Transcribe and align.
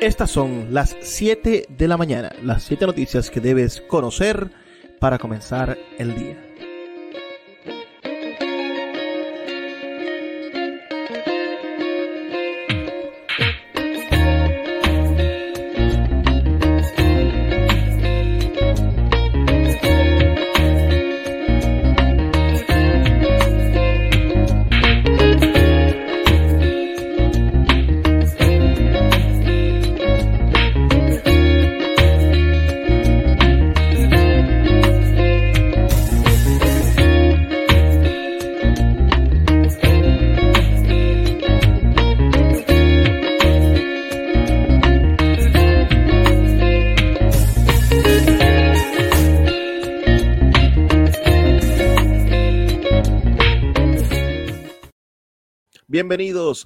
Estas 0.00 0.30
son 0.30 0.72
las 0.72 0.96
7 1.00 1.66
de 1.68 1.88
la 1.88 1.96
mañana, 1.96 2.32
las 2.44 2.62
7 2.62 2.86
noticias 2.86 3.30
que 3.30 3.40
debes 3.40 3.80
conocer 3.80 4.48
para 5.00 5.18
comenzar 5.18 5.76
el 5.98 6.14
día. 6.14 6.47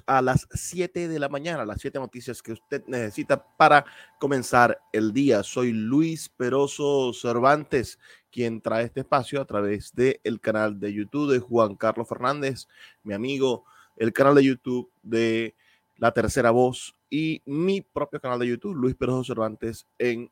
A 0.05 0.21
las 0.21 0.47
7 0.53 1.09
de 1.09 1.19
la 1.19 1.27
mañana, 1.27 1.65
las 1.65 1.81
7 1.81 1.99
noticias 1.99 2.41
que 2.41 2.53
usted 2.53 2.85
necesita 2.87 3.45
para 3.57 3.83
comenzar 4.17 4.79
el 4.93 5.11
día. 5.11 5.43
Soy 5.43 5.73
Luis 5.73 6.29
Peroso 6.29 7.11
Cervantes, 7.11 7.99
quien 8.31 8.61
trae 8.61 8.85
este 8.85 9.01
espacio 9.01 9.41
a 9.41 9.45
través 9.45 9.93
del 9.93 10.21
el 10.23 10.39
canal 10.39 10.79
de 10.79 10.93
YouTube 10.93 11.33
de 11.33 11.39
Juan 11.39 11.75
Carlos 11.75 12.07
Fernández, 12.07 12.69
mi 13.03 13.13
amigo, 13.13 13.65
el 13.97 14.13
canal 14.13 14.35
de 14.35 14.45
YouTube 14.45 14.89
de 15.01 15.53
La 15.97 16.13
Tercera 16.13 16.51
Voz 16.51 16.95
y 17.09 17.41
mi 17.45 17.81
propio 17.81 18.21
canal 18.21 18.39
de 18.39 18.47
YouTube, 18.47 18.75
Luis 18.75 18.95
Peroso 18.95 19.25
Cervantes, 19.25 19.85
en 19.99 20.31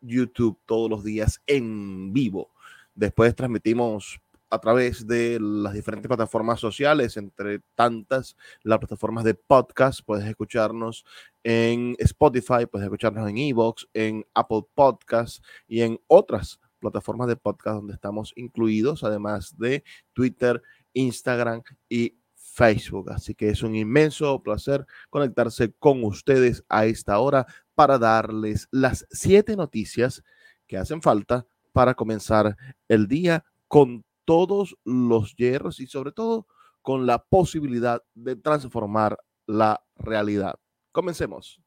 YouTube 0.00 0.58
todos 0.66 0.90
los 0.90 1.04
días 1.04 1.40
en 1.46 2.12
vivo. 2.12 2.50
Después 2.96 3.36
transmitimos 3.36 4.20
a 4.52 4.58
través 4.58 5.06
de 5.06 5.38
las 5.40 5.72
diferentes 5.72 6.08
plataformas 6.08 6.60
sociales, 6.60 7.16
entre 7.16 7.60
tantas 7.74 8.36
las 8.62 8.78
plataformas 8.78 9.24
de 9.24 9.32
podcast. 9.32 10.00
Puedes 10.04 10.26
escucharnos 10.26 11.06
en 11.42 11.96
Spotify, 11.98 12.66
puedes 12.70 12.84
escucharnos 12.84 13.26
en 13.30 13.38
Evox, 13.38 13.88
en 13.94 14.26
Apple 14.34 14.64
Podcasts 14.74 15.40
y 15.66 15.80
en 15.80 15.98
otras 16.06 16.60
plataformas 16.80 17.28
de 17.28 17.36
podcast 17.36 17.76
donde 17.76 17.94
estamos 17.94 18.34
incluidos, 18.36 19.02
además 19.04 19.56
de 19.56 19.84
Twitter, 20.12 20.62
Instagram 20.92 21.62
y 21.88 22.18
Facebook. 22.34 23.10
Así 23.10 23.34
que 23.34 23.48
es 23.48 23.62
un 23.62 23.74
inmenso 23.74 24.42
placer 24.42 24.84
conectarse 25.08 25.72
con 25.78 26.04
ustedes 26.04 26.62
a 26.68 26.84
esta 26.84 27.18
hora 27.20 27.46
para 27.74 27.98
darles 27.98 28.68
las 28.70 29.06
siete 29.10 29.56
noticias 29.56 30.22
que 30.66 30.76
hacen 30.76 31.00
falta 31.00 31.46
para 31.72 31.94
comenzar 31.94 32.54
el 32.88 33.08
día 33.08 33.46
con 33.66 34.04
todos 34.24 34.76
los 34.84 35.34
hierros 35.36 35.80
y 35.80 35.86
sobre 35.86 36.12
todo 36.12 36.46
con 36.82 37.06
la 37.06 37.24
posibilidad 37.24 38.02
de 38.14 38.36
transformar 38.36 39.18
la 39.46 39.84
realidad. 39.96 40.58
Comencemos. 40.92 41.60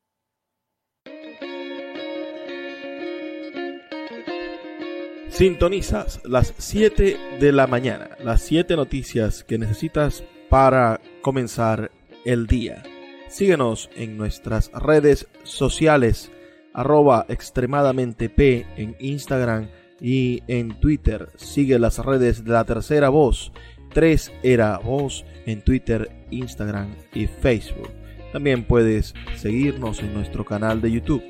Sintonizas 5.29 6.22
las 6.24 6.53
7 6.57 7.38
de 7.41 7.52
la 7.52 7.68
mañana, 7.68 8.12
las 8.24 8.41
7 8.44 8.78
noticias 8.78 9.44
que 9.44 9.58
necesitas 9.58 10.24
para 10.50 11.02
comenzar 11.22 11.91
el 12.24 12.47
día. 12.47 12.84
Síguenos 13.28 13.90
en 13.96 14.18
nuestras 14.18 14.72
redes 14.72 15.28
sociales, 15.44 16.31
arroba 16.74 17.25
extremadamente 17.28 18.31
en 18.78 18.96
Instagram 19.00 19.69
y 20.05 20.43
en 20.45 20.79
Twitter. 20.79 21.31
Sigue 21.35 21.79
las 21.79 21.97
redes 21.97 22.43
de 22.43 22.51
la 22.51 22.63
tercera 22.63 23.09
voz. 23.09 23.51
3 23.91 24.33
era 24.43 24.77
voz 24.77 25.25
en 25.47 25.63
Twitter, 25.63 26.27
Instagram 26.29 26.93
y 27.16 27.25
Facebook. 27.25 27.89
También 28.31 28.67
puedes 28.67 29.16
seguirnos 29.35 30.01
en 30.01 30.13
nuestro 30.13 30.45
canal 30.45 30.79
de 30.79 30.91
YouTube, 30.91 31.23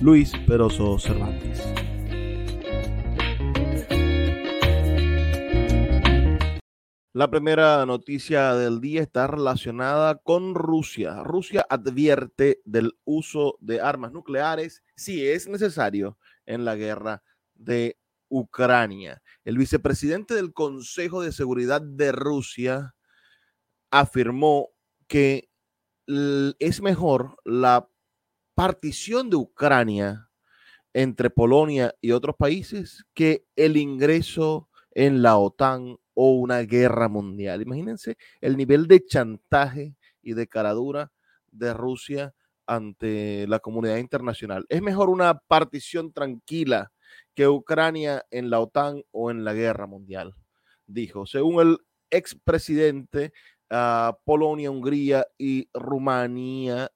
Luis 0.00 0.32
Peroso 0.44 0.98
Cervantes. 0.98 1.62
La 7.12 7.30
primera 7.30 7.86
noticia 7.86 8.54
del 8.54 8.80
día 8.80 9.02
está 9.02 9.28
relacionada 9.28 10.16
con 10.16 10.56
Rusia. 10.56 11.22
Rusia 11.22 11.64
advierte 11.70 12.60
del 12.64 12.90
uso 13.04 13.56
de 13.60 13.80
armas 13.80 14.10
nucleares 14.10 14.82
si 14.96 15.24
es 15.24 15.46
necesario 15.46 16.18
en 16.44 16.64
la 16.64 16.74
guerra 16.74 17.22
de 17.54 17.96
Ucrania. 18.28 19.22
El 19.44 19.58
vicepresidente 19.58 20.34
del 20.34 20.52
Consejo 20.52 21.22
de 21.22 21.32
Seguridad 21.32 21.80
de 21.80 22.12
Rusia 22.12 22.94
afirmó 23.90 24.70
que 25.06 25.48
es 26.06 26.82
mejor 26.82 27.36
la 27.44 27.88
partición 28.54 29.30
de 29.30 29.36
Ucrania 29.36 30.30
entre 30.92 31.30
Polonia 31.30 31.94
y 32.00 32.12
otros 32.12 32.36
países 32.36 33.04
que 33.12 33.44
el 33.54 33.76
ingreso 33.76 34.68
en 34.92 35.20
la 35.22 35.36
OTAN 35.36 35.98
o 36.14 36.30
una 36.32 36.60
guerra 36.60 37.08
mundial. 37.08 37.60
Imagínense 37.60 38.16
el 38.40 38.56
nivel 38.56 38.86
de 38.86 39.04
chantaje 39.04 39.94
y 40.22 40.32
de 40.32 40.46
caradura 40.46 41.12
de 41.50 41.74
Rusia 41.74 42.34
ante 42.66 43.46
la 43.46 43.58
comunidad 43.58 43.98
internacional. 43.98 44.64
Es 44.68 44.80
mejor 44.80 45.10
una 45.10 45.38
partición 45.38 46.12
tranquila 46.12 46.92
que 47.36 47.46
Ucrania 47.46 48.24
en 48.30 48.48
la 48.48 48.60
OTAN 48.60 49.02
o 49.12 49.30
en 49.30 49.44
la 49.44 49.52
guerra 49.52 49.86
mundial, 49.86 50.34
dijo. 50.86 51.26
Según 51.26 51.60
el 51.60 51.78
expresidente, 52.10 53.32
uh, 53.70 54.14
Polonia, 54.24 54.70
Hungría 54.70 55.26
y 55.36 55.68
Rumanía 55.74 56.90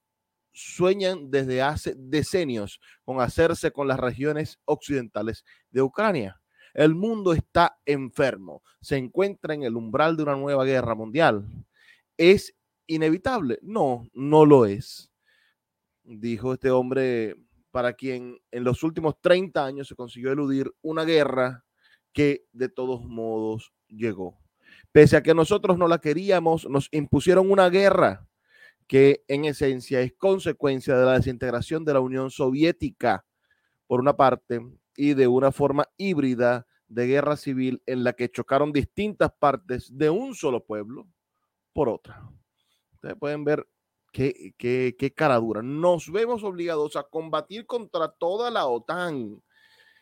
sueñan 0.52 1.30
desde 1.30 1.60
hace 1.60 1.94
decenios 1.96 2.80
con 3.04 3.20
hacerse 3.20 3.70
con 3.70 3.86
las 3.86 4.00
regiones 4.00 4.58
occidentales 4.64 5.44
de 5.70 5.82
Ucrania. 5.82 6.40
El 6.72 6.94
mundo 6.94 7.34
está 7.34 7.78
enfermo, 7.84 8.62
se 8.80 8.96
encuentra 8.96 9.52
en 9.52 9.64
el 9.64 9.76
umbral 9.76 10.16
de 10.16 10.22
una 10.22 10.36
nueva 10.36 10.64
guerra 10.64 10.94
mundial. 10.94 11.44
¿Es 12.16 12.56
inevitable? 12.86 13.58
No, 13.60 14.08
no 14.14 14.46
lo 14.46 14.64
es, 14.64 15.10
dijo 16.02 16.54
este 16.54 16.70
hombre 16.70 17.36
para 17.70 17.92
quien 17.92 18.38
en 18.50 18.64
los 18.64 18.82
últimos 18.82 19.20
30 19.20 19.64
años 19.64 19.88
se 19.88 19.94
consiguió 19.94 20.32
eludir 20.32 20.72
una 20.82 21.04
guerra 21.04 21.64
que 22.12 22.46
de 22.52 22.68
todos 22.68 23.04
modos 23.04 23.72
llegó. 23.88 24.38
Pese 24.92 25.16
a 25.16 25.22
que 25.22 25.34
nosotros 25.34 25.78
no 25.78 25.88
la 25.88 25.98
queríamos, 25.98 26.68
nos 26.68 26.88
impusieron 26.92 27.50
una 27.50 27.68
guerra 27.68 28.26
que 28.86 29.22
en 29.28 29.44
esencia 29.44 30.00
es 30.00 30.12
consecuencia 30.14 30.96
de 30.96 31.04
la 31.04 31.12
desintegración 31.12 31.84
de 31.84 31.94
la 31.94 32.00
Unión 32.00 32.30
Soviética, 32.30 33.24
por 33.86 34.00
una 34.00 34.16
parte, 34.16 34.60
y 34.96 35.14
de 35.14 35.28
una 35.28 35.52
forma 35.52 35.86
híbrida 35.96 36.66
de 36.88 37.06
guerra 37.06 37.36
civil 37.36 37.82
en 37.86 38.02
la 38.02 38.12
que 38.14 38.30
chocaron 38.30 38.72
distintas 38.72 39.30
partes 39.38 39.96
de 39.96 40.10
un 40.10 40.34
solo 40.34 40.64
pueblo 40.64 41.06
por 41.72 41.88
otra. 41.88 42.28
Ustedes 42.92 43.14
pueden 43.16 43.44
ver 43.44 43.66
Qué, 44.12 44.54
qué, 44.58 44.96
qué 44.98 45.12
cara 45.12 45.36
dura. 45.36 45.62
Nos 45.62 46.10
vemos 46.10 46.42
obligados 46.42 46.96
a 46.96 47.04
combatir 47.04 47.66
contra 47.66 48.08
toda 48.08 48.50
la 48.50 48.66
OTAN. 48.66 49.40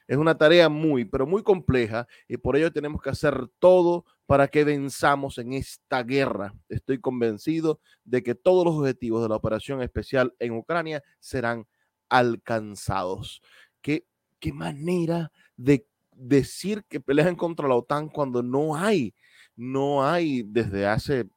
Es 0.06 0.16
una 0.16 0.38
tarea 0.38 0.70
muy, 0.70 1.04
pero 1.04 1.26
muy 1.26 1.42
compleja 1.42 2.06
y 2.26 2.38
por 2.38 2.56
ello 2.56 2.72
tenemos 2.72 3.02
que 3.02 3.10
hacer 3.10 3.46
todo 3.58 4.06
para 4.24 4.48
que 4.48 4.64
venzamos 4.64 5.36
en 5.36 5.52
esta 5.52 6.02
guerra. 6.02 6.54
Estoy 6.70 6.98
convencido 6.98 7.80
de 8.04 8.22
que 8.22 8.34
todos 8.34 8.64
los 8.64 8.74
objetivos 8.76 9.22
de 9.22 9.28
la 9.28 9.36
operación 9.36 9.82
especial 9.82 10.34
en 10.38 10.52
Ucrania 10.52 11.02
serán 11.20 11.66
alcanzados. 12.08 13.42
¿Qué, 13.82 14.06
qué 14.40 14.52
manera 14.52 15.30
de 15.56 15.86
decir 16.12 16.84
que 16.88 17.00
pelean 17.00 17.36
contra 17.36 17.68
la 17.68 17.74
OTAN 17.74 18.08
cuando 18.08 18.42
no 18.42 18.76
hay, 18.76 19.14
no 19.56 20.04
hay 20.04 20.42
desde 20.42 20.86
hace, 20.86 21.28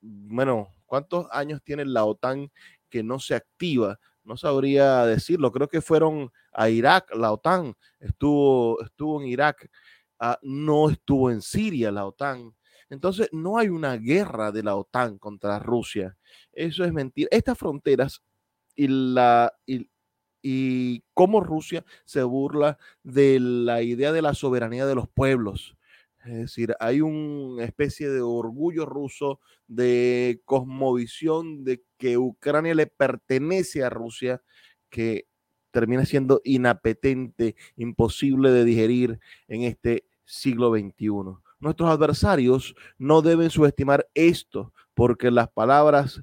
bueno, 0.00 0.68
¿Cuántos 0.92 1.26
años 1.30 1.62
tiene 1.64 1.86
la 1.86 2.04
OTAN 2.04 2.52
que 2.90 3.02
no 3.02 3.18
se 3.18 3.34
activa? 3.34 3.98
No 4.24 4.36
sabría 4.36 5.06
decirlo. 5.06 5.50
Creo 5.50 5.66
que 5.66 5.80
fueron 5.80 6.30
a 6.52 6.68
Irak, 6.68 7.14
la 7.16 7.32
OTAN 7.32 7.74
estuvo, 7.98 8.78
estuvo 8.82 9.18
en 9.22 9.26
Irak, 9.26 9.70
ah, 10.18 10.38
no 10.42 10.90
estuvo 10.90 11.30
en 11.30 11.40
Siria 11.40 11.90
la 11.90 12.04
OTAN. 12.04 12.54
Entonces, 12.90 13.30
no 13.32 13.56
hay 13.56 13.70
una 13.70 13.96
guerra 13.96 14.52
de 14.52 14.64
la 14.64 14.76
OTAN 14.76 15.16
contra 15.16 15.58
Rusia. 15.58 16.14
Eso 16.52 16.84
es 16.84 16.92
mentira. 16.92 17.28
Estas 17.30 17.56
fronteras 17.56 18.22
y, 18.74 18.86
la, 18.88 19.50
y, 19.64 19.88
y 20.42 21.02
cómo 21.14 21.40
Rusia 21.40 21.86
se 22.04 22.22
burla 22.22 22.76
de 23.02 23.40
la 23.40 23.80
idea 23.80 24.12
de 24.12 24.20
la 24.20 24.34
soberanía 24.34 24.84
de 24.84 24.96
los 24.96 25.08
pueblos. 25.08 25.74
Es 26.24 26.34
decir, 26.34 26.74
hay 26.78 27.00
una 27.00 27.64
especie 27.64 28.08
de 28.08 28.20
orgullo 28.20 28.86
ruso, 28.86 29.40
de 29.66 30.40
cosmovisión 30.44 31.64
de 31.64 31.82
que 31.98 32.16
Ucrania 32.18 32.74
le 32.74 32.86
pertenece 32.86 33.82
a 33.82 33.90
Rusia, 33.90 34.42
que 34.88 35.26
termina 35.72 36.04
siendo 36.04 36.40
inapetente, 36.44 37.56
imposible 37.76 38.50
de 38.50 38.64
digerir 38.64 39.18
en 39.48 39.62
este 39.62 40.04
siglo 40.24 40.70
XXI. 40.70 41.08
Nuestros 41.58 41.90
adversarios 41.90 42.74
no 42.98 43.22
deben 43.22 43.50
subestimar 43.50 44.08
esto, 44.14 44.72
porque 44.94 45.30
las 45.30 45.48
palabras 45.48 46.22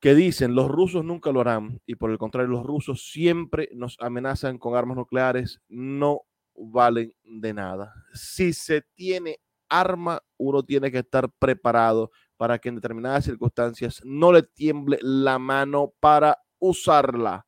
que 0.00 0.14
dicen 0.14 0.54
los 0.54 0.68
rusos 0.68 1.04
nunca 1.04 1.30
lo 1.30 1.42
harán 1.42 1.80
y 1.84 1.94
por 1.94 2.10
el 2.10 2.18
contrario 2.18 2.50
los 2.50 2.64
rusos 2.64 3.10
siempre 3.10 3.68
nos 3.74 3.98
amenazan 4.00 4.58
con 4.58 4.74
armas 4.74 4.96
nucleares, 4.96 5.60
no 5.68 6.22
valen 6.60 7.14
de 7.24 7.54
nada. 7.54 7.94
Si 8.12 8.52
se 8.52 8.82
tiene 8.94 9.38
arma, 9.68 10.22
uno 10.36 10.62
tiene 10.62 10.90
que 10.90 10.98
estar 10.98 11.30
preparado 11.38 12.10
para 12.36 12.58
que 12.58 12.68
en 12.68 12.76
determinadas 12.76 13.24
circunstancias 13.24 14.00
no 14.04 14.32
le 14.32 14.42
tiemble 14.42 14.98
la 15.02 15.38
mano 15.38 15.92
para 16.00 16.38
usarla, 16.58 17.46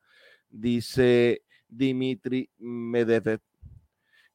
dice 0.48 1.42
Dimitri 1.68 2.50
Medvedev 2.58 3.40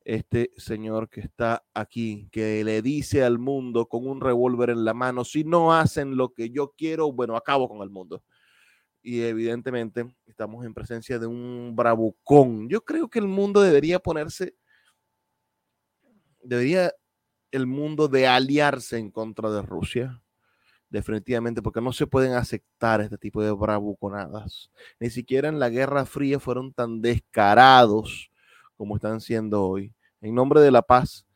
este 0.07 0.51
señor 0.55 1.09
que 1.09 1.19
está 1.19 1.65
aquí, 1.73 2.29
que 2.31 2.63
le 2.63 2.81
dice 2.81 3.25
al 3.25 3.39
mundo 3.39 3.87
con 3.87 4.07
un 4.07 4.21
revólver 4.21 4.69
en 4.69 4.85
la 4.85 4.93
mano, 4.93 5.25
si 5.25 5.43
no 5.43 5.73
hacen 5.73 6.15
lo 6.15 6.33
que 6.33 6.49
yo 6.49 6.73
quiero, 6.77 7.11
bueno, 7.11 7.35
acabo 7.35 7.67
con 7.67 7.81
el 7.81 7.89
mundo. 7.89 8.23
Y 9.01 9.19
evidentemente 9.23 10.05
estamos 10.25 10.65
en 10.65 10.73
presencia 10.73 11.19
de 11.19 11.27
un 11.27 11.75
bravucón. 11.75 12.69
Yo 12.69 12.85
creo 12.85 13.09
que 13.09 13.19
el 13.19 13.27
mundo 13.27 13.61
debería 13.61 13.99
ponerse, 13.99 14.55
debería 16.47 16.93
el 17.51 17.67
mundo 17.67 18.07
de 18.07 18.27
aliarse 18.27 18.97
en 18.97 19.11
contra 19.11 19.49
de 19.51 19.61
Rusia. 19.61 20.21
Definitivamente, 20.89 21.61
porque 21.61 21.81
no 21.81 21.91
se 21.91 22.07
pueden 22.07 22.33
aceptar 22.33 23.01
este 23.01 23.17
tipo 23.17 23.43
de 23.43 23.51
bravuconadas. 23.51 24.71
Ni 24.99 25.09
siquiera 25.09 25.49
en 25.49 25.59
la 25.59 25.69
Guerra 25.69 26.05
Fría 26.05 26.39
fueron 26.39 26.73
tan 26.73 27.01
descarados 27.01 28.31
como 28.77 28.95
están 28.95 29.19
siendo 29.19 29.65
hoy 29.65 29.93
en 30.21 30.35
nombre 30.35 30.61
de 30.61 30.71
la 30.71 30.81
paz, 30.81 31.27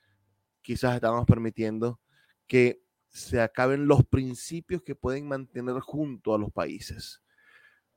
quizás 0.62 0.96
estamos 0.96 1.26
permitiendo 1.26 2.00
que 2.48 2.82
se 3.10 3.42
acaben 3.42 3.88
los 3.88 4.04
principios 4.06 4.82
que 4.82 4.96
pueden 4.96 5.28
mantener 5.28 5.80
junto 5.80 6.34
a 6.34 6.38
los 6.38 6.52
países. 6.52 7.22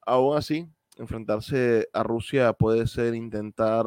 Aún 0.07 0.37
así, 0.37 0.69
enfrentarse 0.97 1.89
a 1.93 2.03
Rusia 2.03 2.53
puede 2.53 2.87
ser 2.87 3.15
intentar 3.15 3.87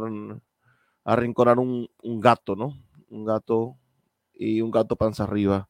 arrinconar 1.04 1.60
un, 1.60 1.90
un 2.02 2.20
gato, 2.20 2.56
¿no? 2.56 2.78
Un 3.10 3.26
gato 3.26 3.78
y 4.34 4.62
un 4.62 4.72
gato 4.72 4.96
panza 4.96 5.24
arriba 5.24 5.70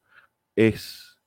es 0.55 1.17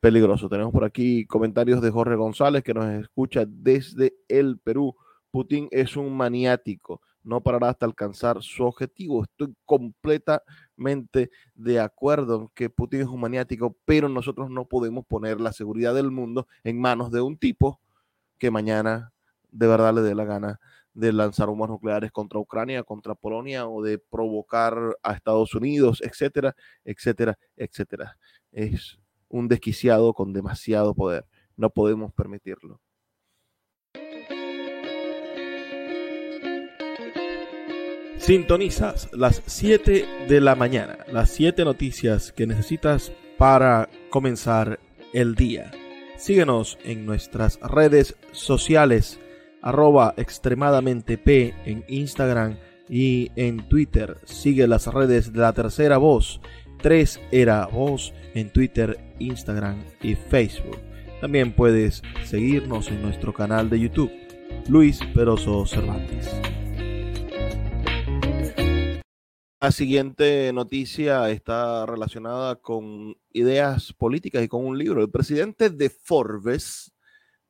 peligroso. 0.00 0.48
Tenemos 0.48 0.72
por 0.72 0.84
aquí 0.84 1.26
comentarios 1.26 1.80
de 1.80 1.90
Jorge 1.90 2.14
González 2.14 2.62
que 2.62 2.74
nos 2.74 2.86
escucha 2.86 3.44
desde 3.46 4.14
el 4.28 4.58
Perú. 4.58 4.94
Putin 5.30 5.68
es 5.70 5.96
un 5.96 6.16
maniático 6.16 7.00
no 7.26 7.40
parará 7.42 7.70
hasta 7.70 7.84
alcanzar 7.84 8.40
su 8.40 8.64
objetivo. 8.64 9.24
Estoy 9.24 9.52
completamente 9.64 11.30
de 11.54 11.80
acuerdo 11.80 12.42
en 12.42 12.48
que 12.54 12.70
Putin 12.70 13.00
es 13.00 13.08
un 13.08 13.20
maniático, 13.20 13.76
pero 13.84 14.08
nosotros 14.08 14.48
no 14.48 14.66
podemos 14.66 15.04
poner 15.04 15.40
la 15.40 15.52
seguridad 15.52 15.92
del 15.92 16.12
mundo 16.12 16.46
en 16.62 16.80
manos 16.80 17.10
de 17.10 17.20
un 17.20 17.36
tipo 17.36 17.80
que 18.38 18.50
mañana 18.50 19.12
de 19.50 19.66
verdad 19.66 19.92
le 19.94 20.02
dé 20.02 20.14
la 20.14 20.24
gana 20.24 20.60
de 20.96 21.12
lanzar 21.12 21.48
bombas 21.48 21.68
nucleares 21.68 22.10
contra 22.10 22.38
Ucrania, 22.38 22.82
contra 22.82 23.14
Polonia 23.14 23.68
o 23.68 23.82
de 23.82 23.98
provocar 23.98 24.74
a 25.02 25.12
Estados 25.12 25.54
Unidos, 25.54 26.00
etcétera, 26.02 26.56
etcétera, 26.84 27.38
etcétera. 27.56 28.18
Es 28.50 28.98
un 29.28 29.46
desquiciado 29.46 30.14
con 30.14 30.32
demasiado 30.32 30.94
poder. 30.94 31.26
No 31.56 31.70
podemos 31.70 32.12
permitirlo. 32.14 32.80
Sintonizas 38.16 39.10
las 39.12 39.42
7 39.46 40.26
de 40.28 40.40
la 40.40 40.56
mañana, 40.56 40.98
las 41.12 41.30
7 41.30 41.64
noticias 41.64 42.32
que 42.32 42.46
necesitas 42.46 43.12
para 43.36 43.88
comenzar 44.10 44.80
el 45.12 45.34
día. 45.34 45.70
Síguenos 46.16 46.78
en 46.82 47.04
nuestras 47.04 47.60
redes 47.60 48.16
sociales, 48.32 49.20
arroba 49.66 50.14
extremadamente 50.16 51.18
P 51.18 51.52
en 51.64 51.84
Instagram 51.88 52.56
y 52.88 53.32
en 53.34 53.68
Twitter. 53.68 54.20
Sigue 54.22 54.68
las 54.68 54.86
redes 54.86 55.32
de 55.32 55.40
la 55.40 55.52
tercera 55.52 55.98
voz, 55.98 56.40
3 56.82 57.20
era 57.32 57.66
voz 57.66 58.14
en 58.34 58.52
Twitter, 58.52 58.96
Instagram 59.18 59.82
y 60.02 60.14
Facebook. 60.14 60.78
También 61.20 61.52
puedes 61.52 62.00
seguirnos 62.24 62.88
en 62.92 63.02
nuestro 63.02 63.34
canal 63.34 63.68
de 63.68 63.80
YouTube, 63.80 64.12
Luis 64.68 65.00
Peroso 65.12 65.66
Cervantes. 65.66 66.30
La 69.60 69.72
siguiente 69.72 70.52
noticia 70.52 71.28
está 71.30 71.86
relacionada 71.86 72.54
con 72.54 73.16
ideas 73.32 73.92
políticas 73.94 74.44
y 74.44 74.48
con 74.48 74.64
un 74.64 74.78
libro. 74.78 75.02
El 75.02 75.10
presidente 75.10 75.70
de 75.70 75.90
Forbes 75.90 76.92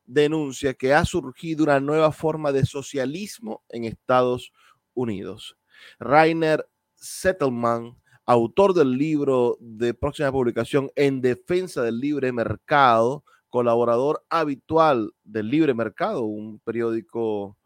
denuncia 0.06 0.74
que 0.74 0.94
ha 0.94 1.04
surgido 1.04 1.64
una 1.64 1.80
nueva 1.80 2.12
forma 2.12 2.52
de 2.52 2.64
socialismo 2.64 3.62
en 3.68 3.84
Estados 3.84 4.52
Unidos. 4.94 5.56
Rainer 5.98 6.66
Settleman, 6.94 7.96
autor 8.24 8.74
del 8.74 8.92
libro 8.96 9.56
de 9.60 9.94
próxima 9.94 10.32
publicación 10.32 10.90
En 10.96 11.20
defensa 11.20 11.82
del 11.82 12.00
libre 12.00 12.32
mercado, 12.32 13.24
colaborador 13.48 14.24
habitual 14.28 15.12
del 15.24 15.48
Libre 15.48 15.74
Mercado, 15.74 16.24
un 16.24 16.58
periódico 16.60 17.56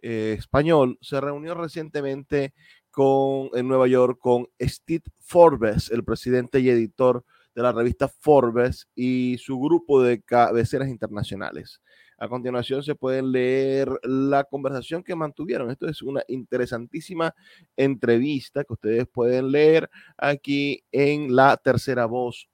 eh, 0.00 0.36
español, 0.38 0.98
se 1.00 1.20
reunió 1.20 1.54
recientemente 1.54 2.54
con, 2.90 3.50
en 3.54 3.66
Nueva 3.66 3.88
York 3.88 4.18
con 4.20 4.46
Steve 4.60 5.04
Forbes, 5.20 5.90
el 5.90 6.04
presidente 6.04 6.60
y 6.60 6.70
editor 6.70 7.24
de 7.54 7.62
la 7.62 7.72
revista 7.72 8.08
Forbes 8.08 8.88
y 8.94 9.36
su 9.38 9.58
grupo 9.58 10.02
de 10.02 10.22
cabeceras 10.22 10.88
internacionales. 10.88 11.80
A 12.18 12.28
continuación 12.28 12.82
se 12.82 12.94
pueden 12.94 13.32
leer 13.32 13.88
la 14.02 14.44
conversación 14.44 15.02
que 15.02 15.14
mantuvieron. 15.14 15.70
Esto 15.70 15.88
es 15.88 16.02
una 16.02 16.22
interesantísima 16.28 17.34
entrevista 17.76 18.64
que 18.64 18.72
ustedes 18.72 19.06
pueden 19.06 19.50
leer 19.50 19.90
aquí 20.16 20.84
en 20.92 21.34
la 21.34 21.56
tercera 21.56 22.06
voz 22.06 22.48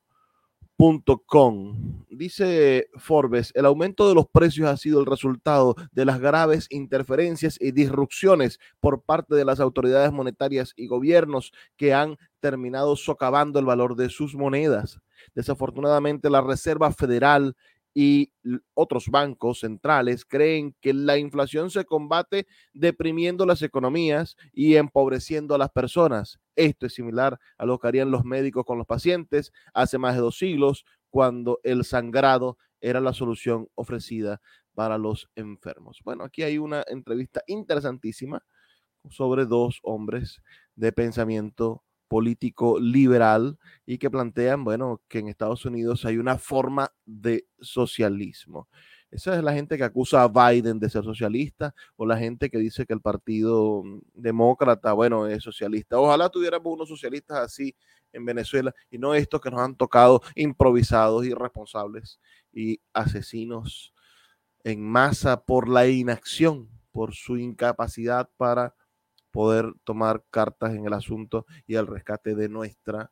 Com. 1.26 2.07
Dice 2.09 2.88
Forbes, 2.97 3.52
el 3.55 3.67
aumento 3.67 4.09
de 4.09 4.14
los 4.14 4.26
precios 4.26 4.67
ha 4.67 4.79
sido 4.79 5.00
el 5.00 5.05
resultado 5.05 5.76
de 5.93 6.07
las 6.07 6.19
graves 6.19 6.69
interferencias 6.71 7.59
y 7.61 7.73
disrupciones 7.73 8.59
por 8.81 9.02
parte 9.02 9.35
de 9.35 9.45
las 9.45 9.61
autoridades 9.61 10.11
monetarias 10.11 10.73
y 10.76 10.87
gobiernos 10.87 11.52
que 11.76 11.93
han 11.93 12.17
terminado 12.40 12.97
socavando 12.97 13.59
el 13.59 13.67
valor 13.67 13.95
de 13.95 14.09
sus 14.09 14.35
monedas. 14.35 14.99
Desafortunadamente, 15.35 16.31
la 16.31 16.40
Reserva 16.40 16.90
Federal 16.93 17.57
y 18.02 18.33
otros 18.73 19.09
bancos 19.11 19.61
centrales 19.61 20.25
creen 20.25 20.75
que 20.80 20.95
la 20.95 21.19
inflación 21.19 21.71
se 21.71 21.85
combate 21.85 22.47
deprimiendo 22.73 23.45
las 23.45 23.61
economías 23.61 24.38
y 24.54 24.76
empobreciendo 24.76 25.54
a 25.54 25.59
las 25.59 25.69
personas. 25.69 26.40
Esto 26.57 26.87
es 26.87 26.95
similar 26.95 27.38
a 27.59 27.66
lo 27.66 27.78
que 27.78 27.88
harían 27.88 28.11
los 28.11 28.25
médicos 28.25 28.64
con 28.64 28.78
los 28.78 28.87
pacientes 28.87 29.52
hace 29.75 29.99
más 29.99 30.14
de 30.14 30.23
dos 30.23 30.38
siglos, 30.38 30.87
cuando 31.11 31.61
el 31.62 31.85
sangrado 31.85 32.57
era 32.80 33.00
la 33.00 33.12
solución 33.12 33.69
ofrecida 33.75 34.40
para 34.75 34.97
los 34.97 35.28
enfermos. 35.35 36.00
Bueno, 36.02 36.25
aquí 36.25 36.42
hay 36.42 36.57
una 36.57 36.83
entrevista 36.88 37.42
interesantísima 37.49 38.42
sobre 39.11 39.45
dos 39.45 39.78
hombres 39.83 40.40
de 40.75 40.90
pensamiento 40.90 41.85
político 42.11 42.81
liberal 42.81 43.57
y 43.87 43.97
que 43.99 44.11
plantean, 44.11 44.64
bueno, 44.64 45.00
que 45.07 45.21
en 45.21 45.29
Estados 45.29 45.64
Unidos 45.64 46.05
hay 46.05 46.19
una 46.19 46.38
forma 46.38 46.93
de 47.07 47.47
socialismo. 47.61 48.69
Esa 49.12 49.37
es 49.37 49.45
la 49.45 49.52
gente 49.52 49.76
que 49.76 49.85
acusa 49.85 50.25
a 50.25 50.29
Biden 50.29 50.81
de 50.81 50.90
ser 50.90 51.05
socialista 51.05 51.73
o 51.95 52.05
la 52.05 52.17
gente 52.17 52.50
que 52.50 52.59
dice 52.59 52.85
que 52.85 52.95
el 52.95 53.00
partido 53.00 53.85
demócrata, 54.12 54.93
bueno, 54.93 55.29
es 55.29 55.45
socialista. 55.45 56.00
Ojalá 56.00 56.29
tuviéramos 56.29 56.73
unos 56.73 56.88
socialistas 56.88 57.38
así 57.38 57.76
en 58.12 58.25
Venezuela 58.25 58.75
y 58.90 58.99
no 58.99 59.14
estos 59.14 59.40
que 59.40 59.50
nos 59.52 59.61
han 59.61 59.76
tocado 59.76 60.21
improvisados, 60.35 61.25
irresponsables 61.25 62.19
y 62.52 62.81
asesinos 62.93 63.95
en 64.64 64.83
masa 64.83 65.45
por 65.45 65.69
la 65.69 65.87
inacción, 65.87 66.69
por 66.90 67.14
su 67.14 67.37
incapacidad 67.37 68.29
para 68.37 68.75
poder 69.30 69.72
tomar 69.84 70.25
cartas 70.30 70.75
en 70.75 70.87
el 70.87 70.92
asunto 70.92 71.46
y 71.66 71.75
el 71.75 71.87
rescate 71.87 72.34
de 72.34 72.49
nuestra, 72.49 73.10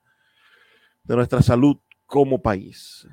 de 1.04 1.16
nuestra 1.16 1.42
salud 1.42 1.76
como 2.06 2.42
país. 2.42 3.06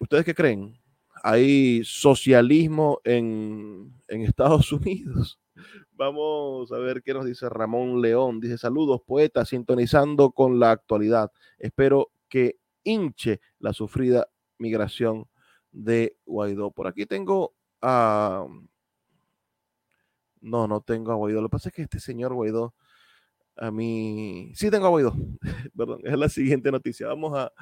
¿Ustedes 0.00 0.24
qué 0.24 0.34
creen? 0.34 0.78
hay 1.22 1.82
socialismo 1.84 3.00
en, 3.04 3.92
en 4.08 4.22
Estados 4.22 4.72
Unidos. 4.72 5.40
Vamos 5.92 6.70
a 6.70 6.78
ver 6.78 7.02
qué 7.02 7.14
nos 7.14 7.24
dice 7.24 7.48
Ramón 7.48 8.00
León. 8.00 8.40
Dice 8.40 8.58
saludos, 8.58 9.00
poeta, 9.04 9.44
sintonizando 9.44 10.30
con 10.30 10.60
la 10.60 10.70
actualidad. 10.70 11.32
Espero 11.58 12.12
que 12.28 12.58
hinche 12.84 13.40
la 13.58 13.72
sufrida 13.72 14.28
migración 14.58 15.26
de 15.72 16.16
Guaidó. 16.26 16.70
Por 16.70 16.86
aquí 16.86 17.06
tengo 17.06 17.54
a... 17.82 18.46
No, 20.40 20.68
no 20.68 20.80
tengo 20.80 21.12
a 21.12 21.16
Guaidó. 21.16 21.40
Lo 21.40 21.48
que 21.48 21.52
pasa 21.52 21.68
es 21.68 21.74
que 21.74 21.82
este 21.82 22.00
señor 22.00 22.34
Guaidó, 22.34 22.74
a 23.56 23.70
mí... 23.70 24.52
Sí 24.54 24.70
tengo 24.70 24.86
a 24.86 24.90
Guaidó. 24.90 25.14
Perdón, 25.76 26.00
es 26.04 26.18
la 26.18 26.28
siguiente 26.28 26.70
noticia. 26.70 27.08
Vamos 27.08 27.38
a, 27.38 27.52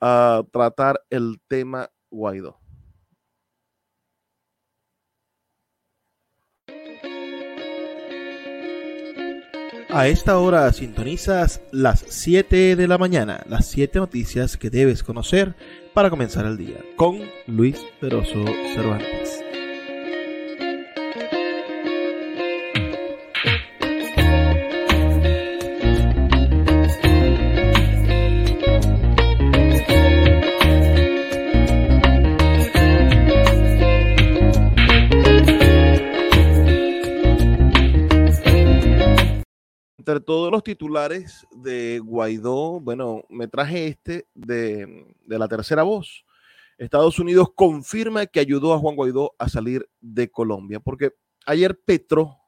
a 0.00 0.42
tratar 0.52 1.00
el 1.10 1.40
tema 1.48 1.90
Guaidó. 2.10 2.58
A 9.90 10.06
esta 10.06 10.38
hora 10.38 10.70
sintonizas 10.74 11.62
las 11.72 12.04
7 12.06 12.76
de 12.76 12.86
la 12.86 12.98
mañana, 12.98 13.42
las 13.48 13.66
7 13.68 13.98
noticias 13.98 14.58
que 14.58 14.68
debes 14.68 15.02
conocer 15.02 15.56
para 15.94 16.10
comenzar 16.10 16.44
el 16.44 16.58
día, 16.58 16.84
con 16.96 17.18
Luis 17.46 17.84
Peroso 17.98 18.44
Cervantes. 18.74 19.47
Entre 40.08 40.24
todos 40.24 40.50
los 40.50 40.62
titulares 40.62 41.46
de 41.50 42.00
Guaidó, 42.02 42.80
bueno, 42.80 43.24
me 43.28 43.46
traje 43.46 43.88
este 43.88 44.26
de, 44.34 45.06
de, 45.26 45.38
la 45.38 45.48
tercera 45.48 45.82
voz. 45.82 46.24
Estados 46.78 47.18
Unidos 47.18 47.48
confirma 47.54 48.24
que 48.24 48.40
ayudó 48.40 48.72
a 48.72 48.78
Juan 48.78 48.96
Guaidó 48.96 49.34
a 49.38 49.50
salir 49.50 49.86
de 50.00 50.30
Colombia, 50.30 50.80
porque 50.80 51.12
ayer 51.44 51.78
Petro 51.84 52.38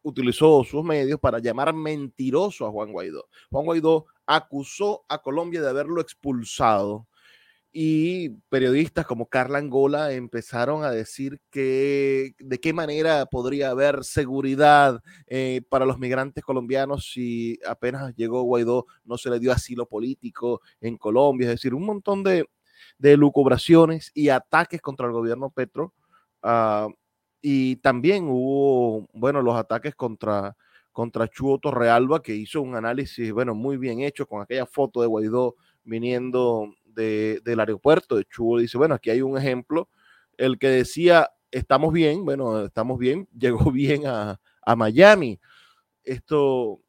utilizó 0.00 0.64
sus 0.64 0.82
medios 0.82 1.20
para 1.20 1.40
llamar 1.40 1.74
mentiroso 1.74 2.66
a 2.66 2.70
Juan 2.70 2.90
Guaidó. 2.90 3.26
Juan 3.50 3.66
Guaidó 3.66 4.06
acusó 4.24 5.04
a 5.10 5.20
Colombia 5.20 5.60
de 5.60 5.68
haberlo 5.68 6.00
expulsado 6.00 7.06
y 7.76 8.28
periodistas 8.50 9.04
como 9.04 9.26
Carla 9.26 9.58
Angola 9.58 10.12
empezaron 10.12 10.84
a 10.84 10.92
decir 10.92 11.40
que 11.50 12.36
de 12.38 12.60
qué 12.60 12.72
manera 12.72 13.26
podría 13.26 13.70
haber 13.70 14.04
seguridad 14.04 15.02
eh, 15.26 15.60
para 15.68 15.84
los 15.84 15.98
migrantes 15.98 16.44
colombianos 16.44 17.10
si 17.12 17.58
apenas 17.66 18.14
llegó 18.14 18.42
Guaidó 18.42 18.86
no 19.04 19.18
se 19.18 19.28
le 19.28 19.40
dio 19.40 19.50
asilo 19.50 19.86
político 19.86 20.60
en 20.80 20.96
Colombia, 20.96 21.46
es 21.46 21.54
decir, 21.54 21.74
un 21.74 21.84
montón 21.84 22.22
de, 22.22 22.48
de 22.96 23.16
lucubraciones 23.16 24.12
y 24.14 24.28
ataques 24.28 24.80
contra 24.80 25.08
el 25.08 25.12
gobierno 25.12 25.50
Petro. 25.50 25.94
Uh, 26.44 26.92
y 27.42 27.76
también 27.76 28.28
hubo, 28.28 29.08
bueno, 29.12 29.42
los 29.42 29.56
ataques 29.56 29.96
contra, 29.96 30.56
contra 30.92 31.26
Chuo 31.26 31.58
Torrealba, 31.58 32.22
que 32.22 32.36
hizo 32.36 32.62
un 32.62 32.76
análisis, 32.76 33.32
bueno, 33.32 33.56
muy 33.56 33.78
bien 33.78 34.00
hecho 34.00 34.26
con 34.26 34.42
aquella 34.42 34.64
foto 34.64 35.00
de 35.00 35.08
Guaidó 35.08 35.56
viniendo 35.82 36.72
de, 36.94 37.40
del 37.44 37.60
aeropuerto 37.60 38.16
de 38.16 38.24
Chubo 38.24 38.58
dice, 38.58 38.78
bueno, 38.78 38.94
aquí 38.94 39.10
hay 39.10 39.22
un 39.22 39.36
ejemplo, 39.38 39.88
el 40.36 40.58
que 40.58 40.68
decía, 40.68 41.30
estamos 41.50 41.92
bien, 41.92 42.24
bueno, 42.24 42.64
estamos 42.64 42.98
bien, 42.98 43.28
llegó 43.38 43.70
bien 43.70 44.06
a, 44.06 44.40
a 44.62 44.76
Miami. 44.76 45.40
Esto, 46.02 46.80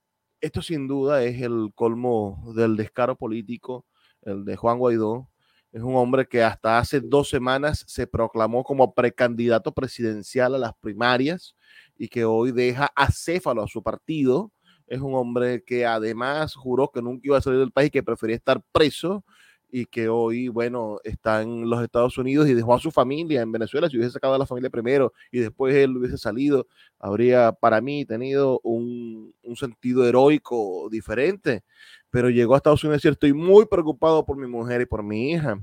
esto 0.42 0.62
sin 0.62 0.88
duda 0.88 1.24
es 1.24 1.42
el 1.42 1.72
colmo 1.76 2.54
del 2.56 2.76
descaro 2.76 3.16
político, 3.16 3.86
el 4.22 4.46
de 4.46 4.56
Juan 4.56 4.80
Guaidó. 4.80 5.30
Es 5.72 5.84
un 5.84 5.96
hombre 5.96 6.26
que 6.26 6.42
hasta 6.42 6.80
hace 6.80 7.02
dos 7.02 7.30
semanas 7.30 7.84
se 7.88 8.08
proclamó 8.08 8.64
como 8.64 8.94
precandidato 8.94 9.74
presidencial 9.74 10.56
a 10.56 10.58
las 10.58 10.74
primarias 10.80 11.56
y 11.98 12.08
que 12.08 12.24
hoy 12.24 12.52
deja 12.54 12.90
acéfalo 12.96 13.62
a 13.64 13.68
su 13.68 13.84
partido. 13.84 14.54
Es 14.88 15.02
un 15.02 15.16
hombre 15.16 15.64
que 15.66 15.86
además 15.86 16.56
juró 16.56 16.92
que 16.94 17.02
nunca 17.02 17.22
iba 17.24 17.38
a 17.38 17.42
salir 17.42 17.60
del 17.60 17.74
país, 17.74 17.92
que 17.92 18.04
prefería 18.04 18.38
estar 18.38 18.62
preso 18.72 19.26
y 19.70 19.86
que 19.86 20.08
hoy, 20.08 20.48
bueno, 20.48 21.00
está 21.04 21.42
en 21.42 21.70
los 21.70 21.84
Estados 21.84 22.18
Unidos 22.18 22.48
y 22.48 22.54
dejó 22.54 22.74
a 22.76 22.80
su 22.80 22.92
familia 22.92 23.42
en 23.42 23.52
Venezuela. 23.52 23.90
Si 23.90 23.98
hubiese 23.98 24.14
sacado 24.14 24.34
a 24.34 24.38
la 24.38 24.46
familia 24.46 24.70
primero 24.70 25.14
y 25.32 25.40
después 25.40 25.76
él 25.76 25.98
hubiese 25.98 26.18
salido, 26.18 26.68
habría 27.00 27.52
para 27.52 27.82
mí 27.82 28.06
tenido 28.06 28.60
un, 28.64 29.34
un 29.44 29.56
sentido 29.56 30.08
heroico 30.08 30.88
diferente. 30.90 31.64
Pero 32.10 32.30
llegó 32.30 32.54
a 32.54 32.58
Estados 32.58 32.84
Unidos 32.84 33.04
y 33.04 33.10
estoy 33.10 33.34
muy 33.34 33.66
preocupado 33.66 34.24
por 34.26 34.38
mi 34.38 34.48
mujer 34.48 34.82
y 34.82 34.86
por 34.86 35.04
mi 35.04 35.32
hija. 35.32 35.60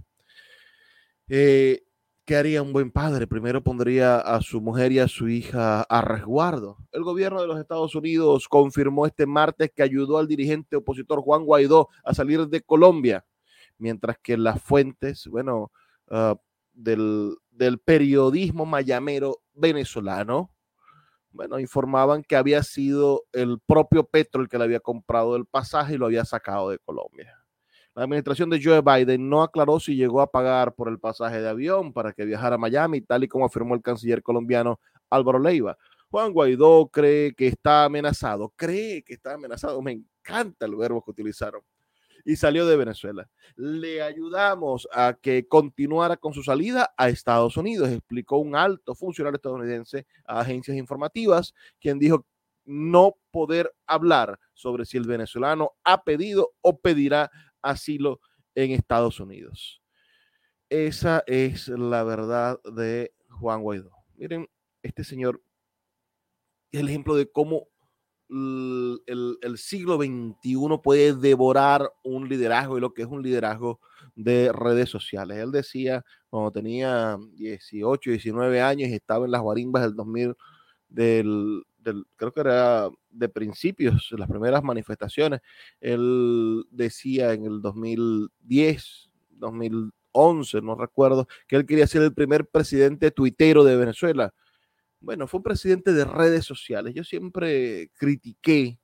Eh, 1.29 1.83
¿Qué 2.25 2.37
haría 2.37 2.63
un 2.63 2.73
buen 2.73 2.93
padre? 2.93 3.27
Primero 3.27 3.65
pondría 3.65 4.19
a 4.19 4.41
su 4.43 4.61
mujer 4.61 4.93
y 4.93 5.01
a 5.01 5.09
su 5.09 5.29
hija 5.29 5.83
a 5.83 6.03
resguardo. 6.03 6.77
El 6.93 7.03
gobierno 7.03 7.41
de 7.41 7.49
los 7.49 7.59
Estados 7.59 7.95
Unidos 7.97 8.47
confirmó 8.49 9.07
este 9.07 9.27
martes 9.27 9.73
que 9.75 9.83
ayudó 9.83 10.19
al 10.19 10.29
dirigente 10.29 10.77
opositor 10.77 11.21
Juan 11.21 11.45
Guaidó 11.45 11.89
a 12.05 12.15
salir 12.15 12.47
de 12.47 12.61
Colombia 12.61 13.25
mientras 13.83 14.17
que 14.23 14.37
las 14.37 14.63
fuentes, 14.63 15.27
bueno, 15.27 15.73
uh, 16.11 16.37
del, 16.73 17.35
del, 17.51 17.81
periodismo 17.81 18.65
mayamero 18.65 19.43
venezolano, 19.53 20.51
bueno, 21.33 21.59
informaban 21.59 22.23
que 22.23 22.37
había 22.37 22.63
sido 22.63 23.25
el 23.33 23.59
propio 23.67 24.05
Petro 24.05 24.41
el 24.41 24.49
que 24.49 24.59
le 24.59 24.65
había 24.65 24.81
comprado 24.81 25.35
el 25.35 25.47
pasaje 25.47 25.95
y 25.95 25.99
lo 25.99 26.07
había 26.07 26.25
sacado 26.25 26.71
de 26.71 26.79
Colombia. 26.79 27.37
La 27.95 28.05
administración 28.05 28.49
de 28.51 28.61
Joe 28.63 28.81
Biden 28.81 29.29
no 29.29 29.43
aclaró 29.43 29.81
si 29.81 29.97
llegó 29.97 30.21
a 30.21 30.31
pagar 30.31 30.75
por 30.75 30.89
el 30.89 30.99
pasaje 30.99 31.41
de 31.43 31.49
avión 31.49 31.93
para 31.93 32.13
que 32.13 32.25
viajara 32.25 32.55
a 32.55 32.59
Miami, 32.59 33.01
tal 33.03 33.25
y 33.25 33.29
como 33.29 33.45
afirmó 33.45 33.75
el 33.75 33.83
canciller 33.83 34.23
colombiano 34.23 34.81
Álvaro 35.11 35.39
Leiva. 35.39 35.77
Juan 36.09 36.33
Guaidó 36.33 36.89
cree 36.89 37.35
que 37.35 37.49
está 37.49 37.85
amenazado, 37.85 38.53
cree 38.57 39.03
que 39.03 39.15
está 39.15 39.35
amenazado. 39.35 39.83
Me 39.83 39.93
encanta 39.93 40.67
el 40.67 40.77
verbo 40.77 41.03
que 41.03 41.11
utilizaron 41.11 41.63
y 42.25 42.37
salió 42.37 42.67
de 42.67 42.77
Venezuela. 42.77 43.29
Le 43.57 44.03
ayudamos 44.03 44.89
a 44.93 45.19
que 45.21 45.47
continuara 45.47 46.17
con 46.17 46.35
su 46.35 46.43
salida 46.43 46.93
a 46.97 47.09
Estados 47.09 47.57
Unidos, 47.57 47.89
explicó 47.91 48.39
un 48.39 48.57
alto 48.57 48.95
funcionario 48.95 49.37
estadounidense 49.37 50.07
a 50.25 50.41
agencias 50.41 50.77
informativas, 50.77 51.55
quien 51.81 51.99
dijo 51.99 52.27
no 52.65 53.17
poder 53.31 53.75
hablar 53.87 54.39
sobre 54.55 54.85
si 54.85 54.97
el 54.97 55.07
venezolano 55.07 55.73
ha 55.85 56.05
pedido 56.05 56.53
o 56.61 56.79
pedirá 56.79 57.31
asilo 57.61 58.21
en 58.55 58.73
Estados 58.73 59.21
Unidos. 59.21 59.83
Esa 60.69 61.23
es 61.27 61.69
la 61.69 62.03
verdad 62.05 62.61
de 62.65 63.13
Juan 63.29 63.63
Guaidó. 63.63 63.91
Miren, 64.17 64.49
este 64.83 65.05
señor 65.05 65.43
es 66.71 66.81
el 66.81 66.89
ejemplo 66.89 67.15
de 67.15 67.31
cómo 67.31 67.69
el, 68.33 69.55
siglo 69.57 69.97
XXI 69.97 70.79
puede 70.83 71.15
devorar 71.15 71.93
un 72.03 72.29
liderazgo 72.29 72.79
y 72.79 72.81
lo 72.81 72.95
que 72.95 73.03
es 73.03 73.09
un 73.09 73.23
liderazgo 73.23 73.81
de 74.15 74.51
redes 74.53 74.89
sociales. 74.89 75.39
Él 75.39 75.53
decía, 75.53 76.05
cuando 76.31 76.51
tenía 76.51 77.19
18, 77.35 78.11
19 78.11 78.61
años 78.63 78.89
y 78.89 78.95
estaba 78.95 79.27
en 79.27 79.33
las 79.33 79.43
guarimbas 79.43 79.83
del 79.83 79.95
2000, 79.95 80.35
del, 80.89 81.63
del, 81.79 82.05
creo 82.17 82.33
que 82.33 82.41
era 82.41 82.89
de 83.11 83.29
principios, 83.29 84.09
las 84.13 84.29
primeras 84.29 84.63
manifestaciones, 84.63 85.41
él 85.81 86.65
decía 86.71 87.33
en 87.35 87.45
el 87.45 87.61
2010, 87.61 89.11
2011, 89.31 90.63
no 90.63 90.75
recuerdo, 90.75 91.29
que 91.47 91.57
él 91.57 91.67
quería 91.67 91.87
ser 91.87 92.03
el 92.03 92.15
primer 92.15 92.47
presidente 92.47 93.11
tuitero 93.11 93.65
de 93.65 93.77
Venezuela 93.77 94.33
bueno, 95.03 95.27
fue 95.27 95.39
un 95.39 95.45
presidente 95.45 95.93
de 95.93 96.05
redes 96.05 96.45
sociales. 96.45 96.95
Yo 96.95 97.05
siempre 97.05 97.91
critiqué 97.99 98.79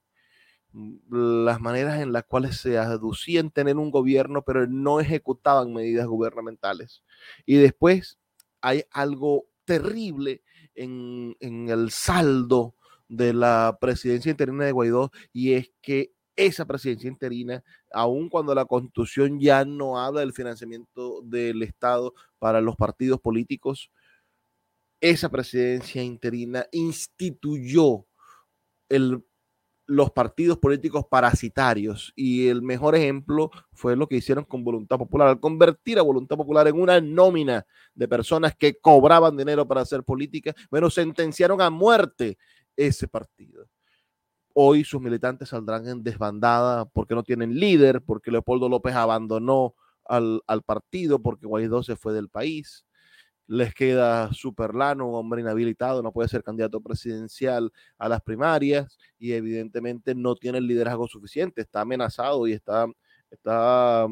mm, 0.73 1.45
las 1.45 1.61
maneras 1.61 2.01
en 2.01 2.13
las 2.13 2.25
cuales 2.25 2.57
se 2.59 2.79
aducían 2.79 3.51
tener 3.51 3.77
un 3.77 3.91
gobierno, 3.91 4.43
pero 4.43 4.67
no 4.67 5.01
ejecutaban 5.01 5.73
medidas 5.73 6.07
gubernamentales. 6.07 7.03
Y 7.47 7.57
después 7.57 8.19
hay 8.61 8.85
algo 8.91 9.47
terrible 9.65 10.43
en, 10.75 11.37
en 11.41 11.69
el 11.69 11.91
saldo 11.91 12.75
de 13.09 13.33
la 13.33 13.79
presidencia 13.81 14.31
interina 14.31 14.65
de 14.65 14.73
Guaidó 14.73 15.11
y 15.33 15.55
es 15.55 15.71
que 15.81 16.13
esa 16.37 16.67
presidencia 16.67 17.09
interina, 17.09 17.65
aun 17.93 18.29
cuando 18.29 18.55
la 18.55 18.65
constitución 18.65 19.41
ya 19.41 19.65
no 19.65 19.99
habla 19.99 20.21
del 20.21 20.33
financiamiento 20.33 21.21
del 21.25 21.63
Estado 21.63 22.15
para 22.39 22.61
los 22.61 22.77
partidos 22.77 23.21
políticos, 23.21 23.91
esa 25.01 25.29
presidencia 25.29 26.03
interina 26.03 26.67
instituyó 26.73 28.07
el 28.89 29.23
los 29.89 30.11
partidos 30.11 30.59
políticos 30.59 31.07
parasitarios. 31.11 32.13
Y 32.15 32.49
el 32.49 32.63
mejor 32.63 32.95
ejemplo 32.95 33.51
fue 33.73 33.97
lo 33.97 34.07
que 34.07 34.17
hicieron 34.17 34.45
con 34.45 34.63
Voluntad 34.63 34.99
Popular, 34.99 35.29
al 35.29 35.41
convertir 35.41 35.99
a 35.99 36.03
Voluntad 36.03 36.37
Popular 36.37 36.69
en 36.69 36.79
una 36.79 37.01
nómina 37.01 37.67
de 37.95 38.07
personas 38.07 38.55
que 38.55 38.79
cobraban 38.79 39.37
dinero 39.37 39.67
para 39.67 39.81
hacer 39.81 40.05
política, 40.05 40.55
bueno, 40.71 40.91
sentenciaron 40.91 41.61
a 41.63 41.71
muerte 41.71 42.39
ese 42.77 43.09
partido. 43.09 43.67
Hoy 44.53 44.85
sus 44.85 45.01
militantes 45.01 45.49
saldrán 45.49 45.89
en 45.89 46.03
desbandada 46.03 46.85
porque 46.85 47.15
no 47.15 47.23
tienen 47.23 47.59
líder, 47.59 48.03
porque 48.03 48.31
Leopoldo 48.31 48.69
López 48.69 48.95
abandonó 48.95 49.75
al, 50.05 50.43
al 50.47 50.63
partido, 50.63 51.23
porque 51.23 51.47
Guaidó 51.47 51.83
se 51.83 51.97
fue 51.97 52.13
del 52.13 52.29
país 52.29 52.85
les 53.49 53.75
queda 53.75 54.33
Superlano, 54.33 55.09
un 55.09 55.15
hombre 55.15 55.41
inhabilitado, 55.41 56.03
no 56.03 56.13
puede 56.13 56.29
ser 56.29 56.45
candidato 56.45 56.81
presidencial 56.83 57.73
a 57.97 58.09
las 58.09 58.21
primarias 58.21 58.99
y 59.19 59.33
evidentemente 59.33 60.15
no 60.15 60.37
tiene 60.37 60.59
el 60.59 60.67
liderazgo 60.67 61.09
suficiente, 61.09 61.63
está 61.63 61.81
amenazado 61.81 62.47
y 62.47 62.53
está, 62.53 62.87
está 63.31 64.07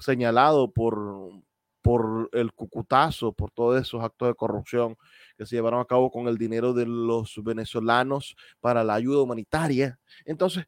señalado 0.00 0.72
por, 0.72 1.42
por 1.82 2.30
el 2.32 2.52
cucutazo, 2.54 3.32
por 3.32 3.50
todos 3.50 3.80
esos 3.80 4.02
actos 4.02 4.28
de 4.28 4.34
corrupción 4.34 4.96
que 5.36 5.44
se 5.44 5.56
llevaron 5.56 5.80
a 5.80 5.84
cabo 5.84 6.10
con 6.10 6.26
el 6.26 6.38
dinero 6.38 6.72
de 6.72 6.86
los 6.86 7.38
venezolanos 7.44 8.34
para 8.60 8.82
la 8.84 8.94
ayuda 8.94 9.20
humanitaria. 9.22 9.98
Entonces, 10.24 10.64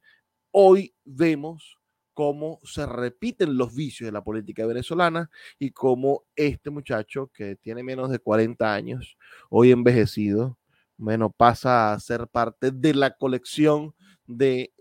hoy 0.51 0.93
vemos 1.03 1.79
cómo 2.15 2.59
se 2.63 2.87
repiten 2.87 3.57
los 3.57 3.75
vicios 3.75 4.07
de 4.07 4.11
la 4.11 4.23
política 4.23 4.65
venezolana 4.65 5.29
y 5.59 5.71
cómo 5.71 6.23
este 6.35 6.71
muchacho 6.71 7.29
que 7.31 7.57
tiene 7.57 7.83
menos 7.83 8.09
de 8.09 8.19
40 8.19 8.73
años, 8.73 9.17
hoy 9.49 9.71
envejecido, 9.71 10.57
bueno, 10.97 11.29
pasa 11.29 11.93
a 11.93 11.99
ser 11.99 12.27
parte 12.27 12.71
de 12.71 12.93
la 12.95 13.17
colección 13.17 13.93
del 14.25 14.71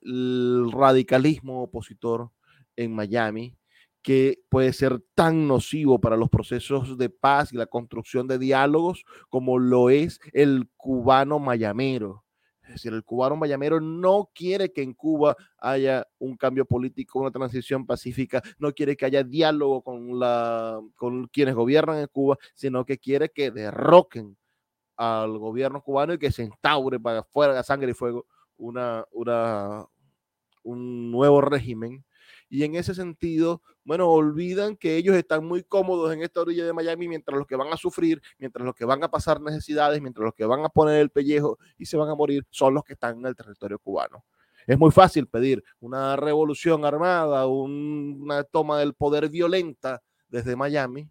radicalismo 0.72 1.64
opositor 1.64 2.30
en 2.76 2.94
Miami, 2.94 3.56
que 4.00 4.38
puede 4.48 4.72
ser 4.72 5.02
tan 5.14 5.48
nocivo 5.48 6.00
para 6.00 6.16
los 6.16 6.30
procesos 6.30 6.96
de 6.96 7.10
paz 7.10 7.52
y 7.52 7.56
la 7.56 7.66
construcción 7.66 8.28
de 8.28 8.38
diálogos 8.38 9.04
como 9.28 9.58
lo 9.58 9.90
es 9.90 10.20
el 10.32 10.68
cubano 10.76 11.38
mayamero 11.40 12.23
es 12.64 12.74
decir, 12.74 12.92
el 12.92 13.04
cubano 13.04 13.36
mayamero 13.36 13.80
no 13.80 14.30
quiere 14.34 14.72
que 14.72 14.82
en 14.82 14.94
Cuba 14.94 15.36
haya 15.58 16.06
un 16.18 16.36
cambio 16.36 16.64
político, 16.64 17.20
una 17.20 17.30
transición 17.30 17.84
pacífica, 17.86 18.42
no 18.58 18.72
quiere 18.72 18.96
que 18.96 19.04
haya 19.04 19.22
diálogo 19.22 19.82
con, 19.82 20.18
la, 20.18 20.80
con 20.96 21.26
quienes 21.28 21.54
gobiernan 21.54 21.98
en 21.98 22.06
Cuba, 22.06 22.38
sino 22.54 22.84
que 22.84 22.98
quiere 22.98 23.30
que 23.30 23.50
derroquen 23.50 24.36
al 24.96 25.38
gobierno 25.38 25.82
cubano 25.82 26.14
y 26.14 26.18
que 26.18 26.32
se 26.32 26.44
instaure 26.44 26.98
para 27.00 27.22
fuera 27.22 27.54
de 27.54 27.62
sangre 27.62 27.90
y 27.90 27.94
fuego 27.94 28.26
una, 28.56 29.04
una, 29.12 29.84
un 30.62 31.10
nuevo 31.10 31.40
régimen 31.40 32.04
y 32.48 32.64
en 32.64 32.74
ese 32.76 32.94
sentido, 32.94 33.62
bueno, 33.84 34.08
olvidan 34.08 34.76
que 34.76 34.96
ellos 34.96 35.16
están 35.16 35.44
muy 35.44 35.62
cómodos 35.62 36.12
en 36.12 36.22
esta 36.22 36.40
orilla 36.40 36.64
de 36.64 36.72
Miami 36.72 37.08
mientras 37.08 37.36
los 37.36 37.46
que 37.46 37.56
van 37.56 37.72
a 37.72 37.76
sufrir, 37.76 38.22
mientras 38.38 38.64
los 38.64 38.74
que 38.74 38.84
van 38.84 39.02
a 39.02 39.10
pasar 39.10 39.40
necesidades, 39.40 40.00
mientras 40.00 40.24
los 40.24 40.34
que 40.34 40.44
van 40.44 40.64
a 40.64 40.68
poner 40.68 41.00
el 41.00 41.10
pellejo 41.10 41.58
y 41.78 41.86
se 41.86 41.96
van 41.96 42.08
a 42.08 42.14
morir 42.14 42.46
son 42.50 42.74
los 42.74 42.84
que 42.84 42.94
están 42.94 43.18
en 43.18 43.26
el 43.26 43.36
territorio 43.36 43.78
cubano. 43.78 44.24
Es 44.66 44.78
muy 44.78 44.90
fácil 44.90 45.26
pedir 45.26 45.62
una 45.80 46.16
revolución 46.16 46.84
armada, 46.84 47.46
una 47.46 48.44
toma 48.44 48.78
del 48.78 48.94
poder 48.94 49.28
violenta 49.28 50.02
desde 50.28 50.56
Miami, 50.56 51.10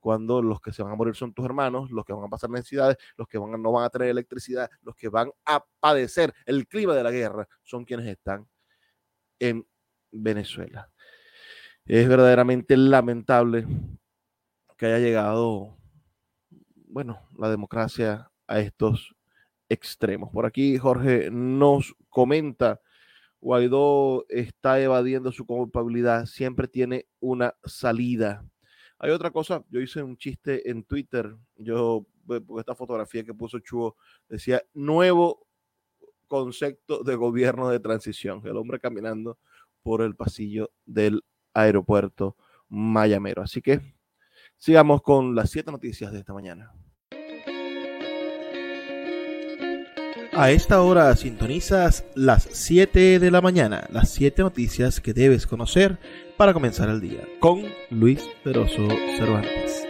cuando 0.00 0.42
los 0.42 0.60
que 0.60 0.72
se 0.72 0.82
van 0.82 0.92
a 0.92 0.96
morir 0.96 1.14
son 1.14 1.32
tus 1.32 1.44
hermanos, 1.44 1.90
los 1.90 2.04
que 2.04 2.12
van 2.12 2.24
a 2.24 2.28
pasar 2.28 2.50
necesidades, 2.50 2.96
los 3.16 3.28
que 3.28 3.38
van 3.38 3.62
no 3.62 3.70
van 3.70 3.84
a 3.84 3.90
tener 3.90 4.08
electricidad, 4.08 4.70
los 4.82 4.96
que 4.96 5.08
van 5.08 5.30
a 5.44 5.64
padecer 5.78 6.34
el 6.46 6.66
clima 6.66 6.94
de 6.94 7.02
la 7.04 7.10
guerra, 7.10 7.46
son 7.62 7.84
quienes 7.84 8.06
están 8.06 8.48
en 9.38 9.66
Venezuela. 10.10 10.90
Es 11.84 12.08
verdaderamente 12.08 12.76
lamentable 12.76 13.66
que 14.76 14.86
haya 14.86 14.98
llegado, 14.98 15.76
bueno, 16.86 17.28
la 17.36 17.50
democracia 17.50 18.30
a 18.46 18.60
estos 18.60 19.14
extremos. 19.68 20.30
Por 20.30 20.46
aquí 20.46 20.78
Jorge 20.78 21.30
nos 21.30 21.94
comenta, 22.08 22.80
Guaidó 23.40 24.26
está 24.28 24.80
evadiendo 24.80 25.32
su 25.32 25.46
culpabilidad, 25.46 26.26
siempre 26.26 26.68
tiene 26.68 27.06
una 27.20 27.54
salida. 27.64 28.44
Hay 28.98 29.10
otra 29.10 29.30
cosa, 29.30 29.64
yo 29.70 29.80
hice 29.80 30.02
un 30.02 30.18
chiste 30.18 30.70
en 30.70 30.84
Twitter, 30.84 31.34
yo, 31.56 32.06
porque 32.26 32.60
esta 32.60 32.74
fotografía 32.74 33.24
que 33.24 33.32
puso 33.32 33.58
Chuo 33.60 33.96
decía, 34.28 34.62
nuevo 34.74 35.46
concepto 36.28 37.02
de 37.02 37.16
gobierno 37.16 37.70
de 37.70 37.80
transición, 37.80 38.42
el 38.44 38.56
hombre 38.56 38.78
caminando 38.78 39.38
por 39.82 40.02
el 40.02 40.14
pasillo 40.16 40.70
del 40.86 41.22
aeropuerto 41.54 42.36
Mayamero. 42.68 43.42
Así 43.42 43.62
que 43.62 43.80
sigamos 44.56 45.02
con 45.02 45.34
las 45.34 45.50
siete 45.50 45.70
noticias 45.70 46.12
de 46.12 46.20
esta 46.20 46.32
mañana. 46.32 46.72
A 50.32 50.52
esta 50.52 50.80
hora 50.80 51.14
sintonizas 51.16 52.04
las 52.14 52.48
7 52.52 53.18
de 53.18 53.30
la 53.30 53.40
mañana, 53.40 53.86
las 53.90 54.10
7 54.10 54.42
noticias 54.42 55.00
que 55.00 55.12
debes 55.12 55.46
conocer 55.46 55.98
para 56.36 56.54
comenzar 56.54 56.88
el 56.88 57.00
día, 57.00 57.26
con 57.40 57.64
Luis 57.90 58.22
Peroso 58.44 58.88
Cervantes. 59.18 59.89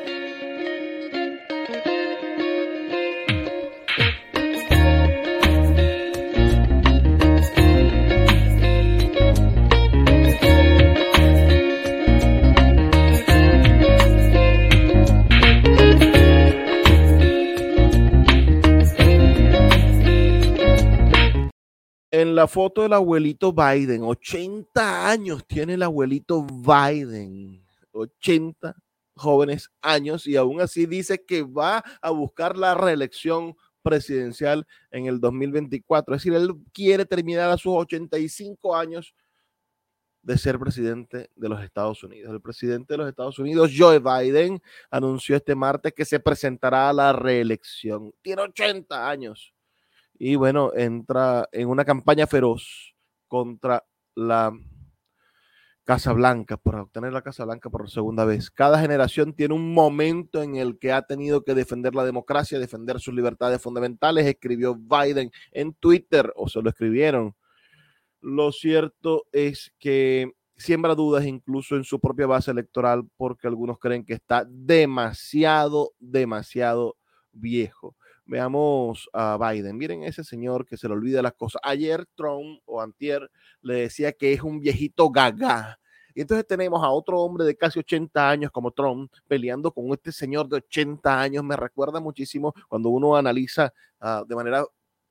La 22.41 22.49
foto 22.49 22.81
del 22.81 22.95
abuelito 22.95 23.53
Biden. 23.53 24.03
80 24.03 25.11
años 25.11 25.47
tiene 25.47 25.75
el 25.75 25.83
abuelito 25.83 26.43
Biden. 26.43 27.63
80 27.93 28.75
jóvenes 29.15 29.71
años 29.83 30.27
y 30.27 30.37
aún 30.37 30.63
así 30.63 30.87
dice 30.87 31.23
que 31.23 31.43
va 31.43 31.85
a 32.01 32.09
buscar 32.09 32.57
la 32.57 32.75
reelección 32.75 33.55
presidencial 33.83 34.67
en 34.91 35.05
el 35.05 35.21
2024. 35.21 36.15
Es 36.15 36.23
decir, 36.23 36.33
él 36.33 36.55
quiere 36.73 37.05
terminar 37.05 37.51
a 37.51 37.59
sus 37.59 37.75
85 37.75 38.75
años 38.75 39.15
de 40.23 40.39
ser 40.39 40.59
presidente 40.59 41.29
de 41.37 41.49
los 41.51 41.63
Estados 41.63 42.03
Unidos. 42.03 42.33
El 42.33 42.41
presidente 42.41 42.95
de 42.95 42.99
los 42.99 43.09
Estados 43.11 43.39
Unidos, 43.39 43.71
Joe 43.77 43.99
Biden, 43.99 44.63
anunció 44.91 45.37
este 45.37 45.55
martes 45.55 45.93
que 45.93 46.07
se 46.07 46.21
presentará 46.21 46.89
a 46.89 46.95
la 46.95 47.13
reelección. 47.13 48.15
Tiene 48.23 48.41
80 48.41 49.11
años 49.11 49.53
y 50.23 50.37
bueno, 50.37 50.73
entra 50.77 51.49
en 51.51 51.67
una 51.71 51.87
campaña 51.87 52.27
feroz 52.27 52.95
contra 53.27 53.87
la 54.15 54.53
Casa 55.85 56.13
Blanca, 56.13 56.59
por 56.59 56.77
obtener 56.77 57.11
la 57.15 57.23
Casa 57.23 57.47
Blanca 57.47 57.71
por 57.71 57.89
segunda 57.91 58.27
vez. 58.27 58.51
Cada 58.51 58.79
generación 58.79 59.33
tiene 59.33 59.55
un 59.55 59.73
momento 59.73 60.43
en 60.43 60.57
el 60.57 60.79
que 60.79 60.93
ha 60.93 61.01
tenido 61.07 61.43
que 61.43 61.55
defender 61.55 61.95
la 61.95 62.05
democracia, 62.05 62.59
defender 62.59 63.01
sus 63.01 63.15
libertades 63.15 63.63
fundamentales, 63.63 64.27
escribió 64.27 64.75
Biden 64.75 65.33
en 65.53 65.73
Twitter, 65.73 66.31
o 66.37 66.51
se 66.51 66.61
lo 66.61 66.69
escribieron. 66.69 67.35
Lo 68.21 68.53
cierto 68.53 69.25
es 69.33 69.73
que 69.79 70.31
siembra 70.55 70.95
dudas 70.95 71.25
incluso 71.25 71.77
en 71.77 71.85
su 71.85 71.99
propia 71.99 72.27
base 72.27 72.51
electoral 72.51 73.09
porque 73.17 73.47
algunos 73.47 73.79
creen 73.79 74.05
que 74.05 74.13
está 74.13 74.45
demasiado, 74.47 75.95
demasiado 75.99 76.99
viejo. 77.33 77.97
Veamos 78.31 79.11
a 79.13 79.37
Biden. 79.37 79.77
Miren 79.77 80.05
ese 80.05 80.23
señor 80.23 80.65
que 80.65 80.77
se 80.77 80.87
le 80.87 80.95
olvida 80.95 81.21
las 81.21 81.35
cosas. 81.35 81.61
Ayer 81.65 82.07
Trump 82.15 82.61
o 82.65 82.81
Antier 82.81 83.29
le 83.61 83.75
decía 83.75 84.13
que 84.13 84.33
es 84.33 84.41
un 84.41 84.61
viejito 84.61 85.11
gaga. 85.11 85.81
Y 86.15 86.21
entonces 86.21 86.47
tenemos 86.47 86.81
a 86.85 86.91
otro 86.91 87.19
hombre 87.19 87.45
de 87.45 87.57
casi 87.57 87.81
80 87.81 88.31
años 88.31 88.53
como 88.53 88.71
Trump 88.71 89.13
peleando 89.27 89.73
con 89.73 89.93
este 89.93 90.13
señor 90.13 90.49
de 90.49 90.59
80 90.59 91.21
años. 91.21 91.43
Me 91.43 91.57
recuerda 91.57 91.99
muchísimo 91.99 92.55
cuando 92.69 92.91
uno 92.91 93.17
analiza 93.17 93.73
uh, 94.01 94.25
de 94.25 94.37
manera 94.37 94.65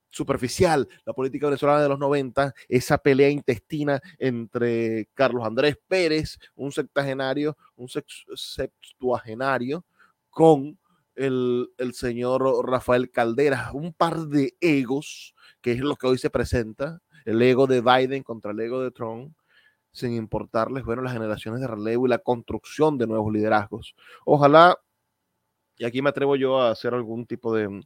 superficial 0.10 0.88
la 1.04 1.12
política 1.12 1.48
venezolana 1.48 1.82
de 1.82 1.90
los 1.90 2.00
90, 2.00 2.54
esa 2.70 2.98
pelea 2.98 3.30
intestina 3.30 4.02
entre 4.18 5.10
Carlos 5.14 5.46
Andrés 5.46 5.78
Pérez, 5.90 6.38
un 6.56 6.72
septagenario, 6.72 7.58
un 7.76 7.90
sextuagenario, 7.90 9.84
con 10.30 10.80
el, 11.20 11.94
señor 11.94 12.44
Rafael 12.66 13.12
Caldera, 13.12 13.72
un 13.74 13.94
par 13.94 14.28
de 14.28 14.56
egos, 14.62 15.36
que 15.62 15.74
es 15.74 15.80
lo 15.80 15.96
que 15.96 16.08
hoy 16.08 16.18
se 16.18 16.30
presenta, 16.30 17.02
el 17.26 17.42
ego 17.42 17.68
de 17.68 17.82
Biden 17.82 18.24
contra 18.24 18.52
el 18.52 18.60
ego 18.60 18.82
de 18.82 18.92
Trump, 18.92 19.36
sin 19.92 20.14
importarles, 20.14 20.86
bueno, 20.86 21.02
las 21.02 21.14
generaciones 21.14 21.62
de 21.62 21.68
relevo 21.68 22.06
y 22.06 22.10
la 22.10 22.20
construcción 22.20 22.98
de 22.98 23.08
nuevos 23.08 23.34
liderazgos. 23.34 23.96
Ojalá, 24.26 24.78
y 25.78 25.86
aquí 25.86 26.02
me 26.02 26.10
atrevo 26.10 26.36
yo 26.36 26.62
a 26.62 26.72
hacer 26.72 26.94
algún 26.94 27.26
tipo 27.26 27.54
de, 27.54 27.82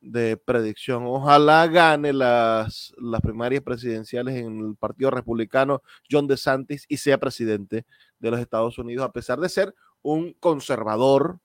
de 0.00 0.36
predicción. 0.38 1.04
Ojalá 1.06 1.66
gane 1.66 2.12
las, 2.12 2.94
las 2.96 3.20
primarias 3.20 3.62
presidenciales 3.62 4.36
en 4.36 4.60
el 4.60 4.76
Partido 4.76 5.10
Republicano 5.10 5.82
John 6.10 6.26
DeSantis 6.26 6.86
y 6.88 6.96
sea 6.96 7.18
presidente 7.18 7.84
de 8.18 8.30
los 8.30 8.40
Estados 8.40 8.78
Unidos, 8.78 9.04
a 9.04 9.12
pesar 9.12 9.40
de 9.40 9.48
ser 9.48 9.74
un 10.02 10.32
conservador, 10.34 11.40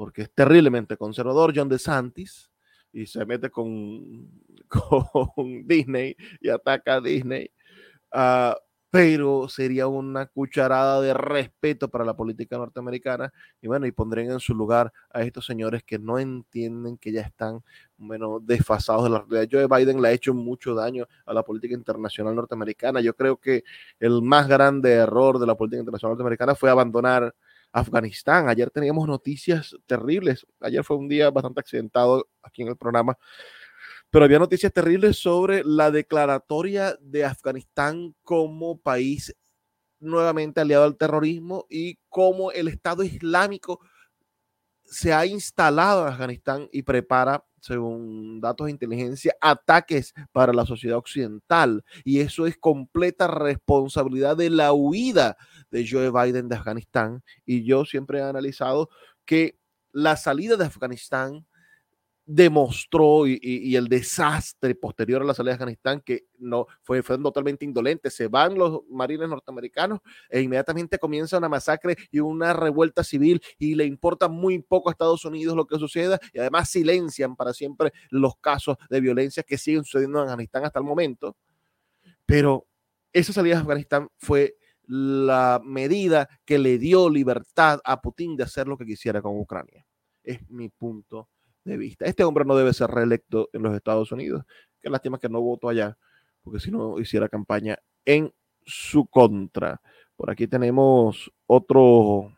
porque 0.00 0.22
es 0.22 0.30
terriblemente 0.32 0.96
conservador 0.96 1.52
John 1.54 1.68
DeSantis, 1.68 2.50
y 2.90 3.04
se 3.04 3.22
mete 3.26 3.50
con, 3.50 4.30
con 5.34 5.66
Disney 5.66 6.16
y 6.40 6.48
ataca 6.48 6.94
a 6.94 7.00
Disney. 7.02 7.50
Uh, 8.10 8.54
pero 8.88 9.46
sería 9.50 9.88
una 9.88 10.24
cucharada 10.24 11.02
de 11.02 11.12
respeto 11.12 11.90
para 11.90 12.06
la 12.06 12.16
política 12.16 12.56
norteamericana 12.56 13.30
y 13.60 13.66
bueno, 13.68 13.86
y 13.86 13.92
pondrían 13.92 14.30
en 14.30 14.40
su 14.40 14.54
lugar 14.54 14.90
a 15.10 15.20
estos 15.20 15.44
señores 15.44 15.84
que 15.84 15.98
no 15.98 16.18
entienden 16.18 16.96
que 16.96 17.12
ya 17.12 17.20
están, 17.20 17.62
bueno, 17.98 18.40
desfasados 18.40 19.04
de 19.04 19.10
la 19.10 19.18
realidad. 19.28 19.48
Joe 19.52 19.66
Biden 19.68 20.00
le 20.00 20.08
ha 20.08 20.12
hecho 20.12 20.32
mucho 20.32 20.74
daño 20.74 21.06
a 21.26 21.34
la 21.34 21.42
política 21.42 21.74
internacional 21.74 22.34
norteamericana. 22.34 23.02
Yo 23.02 23.14
creo 23.14 23.36
que 23.36 23.64
el 23.98 24.22
más 24.22 24.48
grande 24.48 24.92
error 24.92 25.38
de 25.38 25.46
la 25.46 25.56
política 25.56 25.80
internacional 25.80 26.12
norteamericana 26.12 26.54
fue 26.54 26.70
abandonar 26.70 27.34
Afganistán. 27.72 28.48
Ayer 28.48 28.70
teníamos 28.70 29.06
noticias 29.06 29.76
terribles. 29.86 30.46
Ayer 30.60 30.84
fue 30.84 30.96
un 30.96 31.08
día 31.08 31.30
bastante 31.30 31.60
accidentado 31.60 32.28
aquí 32.42 32.62
en 32.62 32.68
el 32.68 32.76
programa 32.76 33.16
pero 34.10 34.24
había 34.24 34.40
noticias 34.40 34.72
terribles 34.72 35.18
sobre 35.18 35.62
la 35.64 35.90
declaratoria 35.90 36.96
de 37.00 37.24
Afganistán 37.24 38.14
como 38.24 38.78
país 38.78 39.34
nuevamente 40.00 40.60
aliado 40.60 40.84
al 40.84 40.96
terrorismo 40.96 41.66
y 41.70 41.98
cómo 42.08 42.50
el 42.50 42.68
Estado 42.68 43.04
Islámico 43.04 43.80
se 44.90 45.12
ha 45.12 45.24
instalado 45.24 46.02
en 46.02 46.12
Afganistán 46.12 46.68
y 46.72 46.82
prepara, 46.82 47.44
según 47.60 48.40
datos 48.40 48.66
de 48.66 48.72
inteligencia, 48.72 49.34
ataques 49.40 50.12
para 50.32 50.52
la 50.52 50.66
sociedad 50.66 50.98
occidental. 50.98 51.84
Y 52.04 52.20
eso 52.20 52.46
es 52.46 52.58
completa 52.58 53.28
responsabilidad 53.28 54.36
de 54.36 54.50
la 54.50 54.72
huida 54.72 55.36
de 55.70 55.86
Joe 55.88 56.10
Biden 56.10 56.48
de 56.48 56.56
Afganistán. 56.56 57.22
Y 57.46 57.64
yo 57.64 57.84
siempre 57.84 58.18
he 58.18 58.22
analizado 58.22 58.90
que 59.24 59.58
la 59.92 60.16
salida 60.16 60.56
de 60.56 60.64
Afganistán 60.64 61.46
demostró 62.32 63.26
y, 63.26 63.74
el 63.74 63.88
desastre 63.88 64.76
posterior 64.76 65.20
a 65.20 65.24
la 65.24 65.34
salida 65.34 65.50
de 65.50 65.54
Afganistán 65.56 66.00
que 66.00 66.26
no 66.38 66.66
fue, 66.80 67.02
fue 67.02 67.18
totalmente 67.18 67.64
indolente. 67.64 68.08
Se 68.08 68.28
van 68.28 68.54
los 68.54 68.82
marines 68.88 69.28
norteamericanos 69.28 69.98
e 70.28 70.40
inmediatamente 70.40 70.98
comienza 70.98 71.38
una 71.38 71.48
masacre 71.48 71.96
y 72.12 72.20
una 72.20 72.52
revuelta 72.52 73.02
civil 73.02 73.42
y 73.58 73.74
le 73.74 73.84
importa 73.84 74.28
muy 74.28 74.60
poco 74.60 74.88
a 74.88 74.92
Estados 74.92 75.24
Unidos 75.24 75.56
lo 75.56 75.66
que 75.66 75.76
suceda 75.78 76.20
y 76.32 76.38
además 76.38 76.70
silencian 76.70 77.34
para 77.34 77.52
siempre 77.52 77.92
los 78.10 78.36
casos 78.36 78.76
de 78.88 79.00
violencia 79.00 79.42
que 79.42 79.58
siguen 79.58 79.82
sucediendo 79.82 80.20
en 80.20 80.26
Afganistán 80.26 80.64
hasta 80.64 80.78
el 80.78 80.84
momento. 80.84 81.36
Pero 82.26 82.64
esa 83.12 83.32
salida 83.32 83.56
de 83.56 83.62
Afganistán 83.62 84.08
fue 84.18 84.54
la 84.86 85.60
medida 85.64 86.28
que 86.44 86.60
le 86.60 86.78
dio 86.78 87.10
libertad 87.10 87.80
a 87.82 88.00
Putin 88.00 88.36
de 88.36 88.44
hacer 88.44 88.68
lo 88.68 88.78
que 88.78 88.86
quisiera 88.86 89.20
con 89.20 89.36
Ucrania. 89.36 89.84
Es 90.22 90.48
mi 90.48 90.68
punto 90.68 91.28
de 91.64 91.76
vista. 91.76 92.06
Este 92.06 92.24
hombre 92.24 92.44
no 92.44 92.56
debe 92.56 92.72
ser 92.72 92.90
reelecto 92.90 93.48
en 93.52 93.62
los 93.62 93.74
Estados 93.74 94.12
Unidos. 94.12 94.44
Qué 94.80 94.90
lástima 94.90 95.18
que 95.18 95.28
no 95.28 95.40
votó 95.40 95.68
allá, 95.68 95.96
porque 96.42 96.60
si 96.60 96.70
no 96.70 96.98
hiciera 96.98 97.28
campaña 97.28 97.78
en 98.04 98.32
su 98.64 99.06
contra. 99.06 99.80
Por 100.16 100.30
aquí 100.30 100.46
tenemos 100.46 101.30
otro 101.46 102.36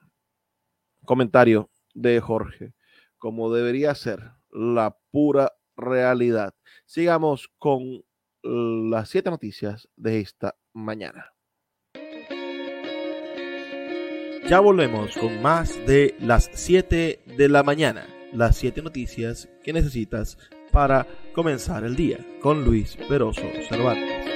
comentario 1.05 1.71
de 1.95 2.21
Jorge, 2.21 2.75
como 3.19 3.53
debería 3.53 3.95
ser 3.95 4.33
la 4.51 4.97
pura 5.11 5.53
realidad. 5.77 6.55
Sigamos 6.87 7.51
con 7.59 8.05
las 8.43 9.09
siete 9.09 9.31
noticias 9.31 9.89
de 9.97 10.21
esta 10.21 10.57
mañana. 10.73 11.33
Ya 14.49 14.59
volvemos 14.59 15.17
con 15.17 15.41
más 15.41 15.77
de 15.87 16.17
las 16.19 16.51
7 16.53 17.23
de 17.39 17.49
la 17.49 17.63
mañana 17.63 18.05
las 18.33 18.57
7 18.57 18.83
noticias 18.83 19.49
que 19.63 19.73
necesitas 19.73 20.39
para 20.71 21.07
comenzar 21.35 21.85
el 21.85 21.97
día 21.97 22.19
con 22.41 22.65
Luis 22.65 22.97
Peroso 23.09 23.43
Cervantes. 23.69 24.27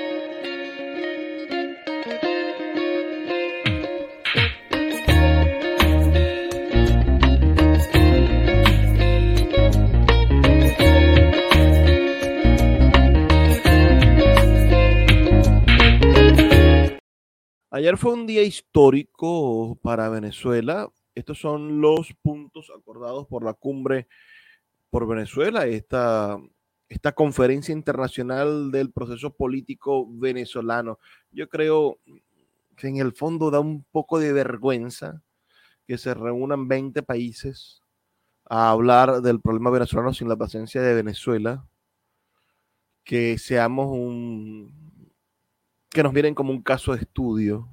Ayer 17.71 17.99
fue 17.99 18.15
un 18.15 18.27
día 18.27 18.43
histórico 18.43 19.79
para 19.83 20.09
Venezuela 20.09 20.89
estos 21.17 21.39
son 21.39 21.81
los 21.81 22.13
puntos 22.23 22.71
acordados 22.77 23.27
por 23.27 23.43
la 23.43 23.55
cumbre 23.55 24.07
por 24.91 25.09
Venezuela, 25.09 25.67
esta, 25.67 26.39
esta 26.91 27.13
conferencia 27.13 27.73
internacional 27.73 28.71
del 28.71 28.93
proceso 28.93 29.35
político 29.35 30.07
venezolano. 30.09 30.99
Yo 31.33 31.49
creo 31.49 31.99
que 32.77 32.89
en 32.89 32.99
el 32.99 33.15
fondo 33.15 33.51
da 33.51 33.61
un 33.61 33.83
poco 33.91 34.19
de 34.19 34.35
vergüenza 34.35 35.23
que 35.87 35.97
se 35.97 36.13
reúnan 36.13 36.69
20 36.69 37.03
países 37.03 37.83
a 38.45 38.71
hablar 38.71 39.23
del 39.23 39.41
problema 39.41 39.71
venezolano 39.71 40.13
sin 40.13 40.29
la 40.29 40.37
presencia 40.37 40.83
de 40.83 40.95
Venezuela, 40.95 41.67
que 43.05 43.39
seamos 43.39 43.87
un, 43.91 45.11
que 45.89 46.03
nos 46.03 46.13
miren 46.13 46.35
como 46.35 46.53
un 46.53 46.63
caso 46.63 46.93
de 46.93 47.01
estudio 47.01 47.71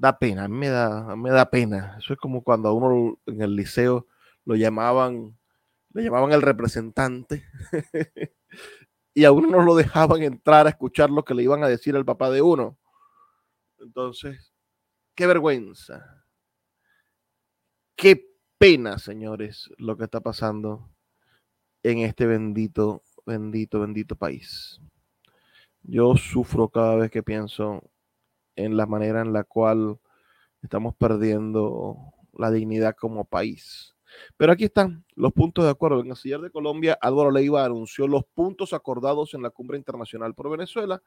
da 0.00 0.18
pena, 0.18 0.44
a 0.44 0.48
mí 0.48 0.56
me 0.56 0.68
da, 0.70 1.14
me 1.14 1.30
da 1.30 1.50
pena. 1.50 1.96
Eso 1.98 2.14
es 2.14 2.18
como 2.18 2.42
cuando 2.42 2.70
a 2.70 2.72
uno 2.72 3.18
en 3.26 3.42
el 3.42 3.54
liceo 3.54 4.06
lo 4.46 4.56
llamaban, 4.56 5.38
le 5.92 6.02
llamaban 6.02 6.32
el 6.32 6.40
representante 6.40 7.44
y 9.14 9.24
a 9.24 9.32
uno 9.32 9.48
no 9.48 9.62
lo 9.62 9.76
dejaban 9.76 10.22
entrar 10.22 10.66
a 10.66 10.70
escuchar 10.70 11.10
lo 11.10 11.22
que 11.22 11.34
le 11.34 11.42
iban 11.42 11.62
a 11.62 11.68
decir 11.68 11.96
al 11.96 12.06
papá 12.06 12.30
de 12.30 12.40
uno. 12.40 12.78
Entonces, 13.78 14.54
qué 15.14 15.26
vergüenza. 15.26 16.24
Qué 17.94 18.26
pena, 18.56 18.98
señores, 18.98 19.68
lo 19.76 19.98
que 19.98 20.04
está 20.04 20.20
pasando 20.22 20.90
en 21.82 21.98
este 21.98 22.24
bendito, 22.24 23.02
bendito, 23.26 23.80
bendito 23.80 24.16
país. 24.16 24.80
Yo 25.82 26.16
sufro 26.16 26.70
cada 26.70 26.96
vez 26.96 27.10
que 27.10 27.22
pienso 27.22 27.89
en 28.64 28.76
la 28.76 28.86
manera 28.86 29.22
en 29.22 29.32
la 29.32 29.44
cual 29.44 29.98
estamos 30.62 30.94
perdiendo 30.94 31.96
la 32.32 32.50
dignidad 32.50 32.94
como 32.96 33.24
país. 33.24 33.94
Pero 34.36 34.52
aquí 34.52 34.64
están 34.64 35.04
los 35.14 35.32
puntos 35.32 35.64
de 35.64 35.70
acuerdo. 35.70 36.00
El 36.00 36.06
canciller 36.06 36.40
de 36.40 36.50
Colombia, 36.50 36.98
Álvaro 37.00 37.30
Leiva 37.30 37.64
anunció 37.64 38.06
los 38.06 38.24
puntos 38.24 38.72
acordados 38.72 39.34
en 39.34 39.42
la 39.42 39.50
cumbre 39.50 39.78
internacional 39.78 40.34
por 40.34 40.50
Venezuela, 40.50 41.02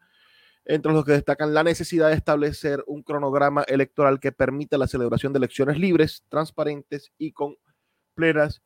entre 0.65 0.93
los 0.93 1.03
que 1.03 1.11
destacan 1.11 1.53
la 1.53 1.63
necesidad 1.63 2.09
de 2.09 2.15
establecer 2.15 2.83
un 2.87 3.03
cronograma 3.03 3.63
electoral 3.63 4.19
que 4.19 4.31
permita 4.31 4.77
la 4.77 4.87
celebración 4.87 5.33
de 5.33 5.37
elecciones 5.37 5.77
libres, 5.77 6.23
transparentes 6.29 7.11
y 7.17 7.33
con 7.33 7.57
plenas, 8.15 8.61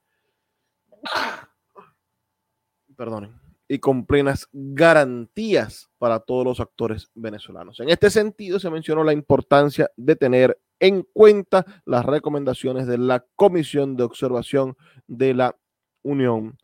perdonen, 2.96 3.47
y 3.68 3.80
con 3.80 4.06
plenas 4.06 4.48
garantías 4.54 5.90
para 5.98 6.20
todos 6.20 6.46
los 6.46 6.60
actores 6.60 7.10
venezolanos. 7.16 7.80
En 7.80 7.90
este 7.90 8.10
sentido, 8.10 8.60
se 8.60 8.70
mencionó 8.70 9.04
la 9.04 9.14
importancia 9.14 9.92
de 9.98 10.16
tener 10.16 10.60
en 10.80 11.04
cuenta 11.14 11.66
las 11.86 12.06
recomendaciones 12.06 12.88
de 12.88 12.98
la 12.98 13.26
Comisión 13.36 13.98
de 13.98 14.04
Observación 14.04 14.78
de 15.08 15.34
la 15.34 15.58
Unión 16.04 16.58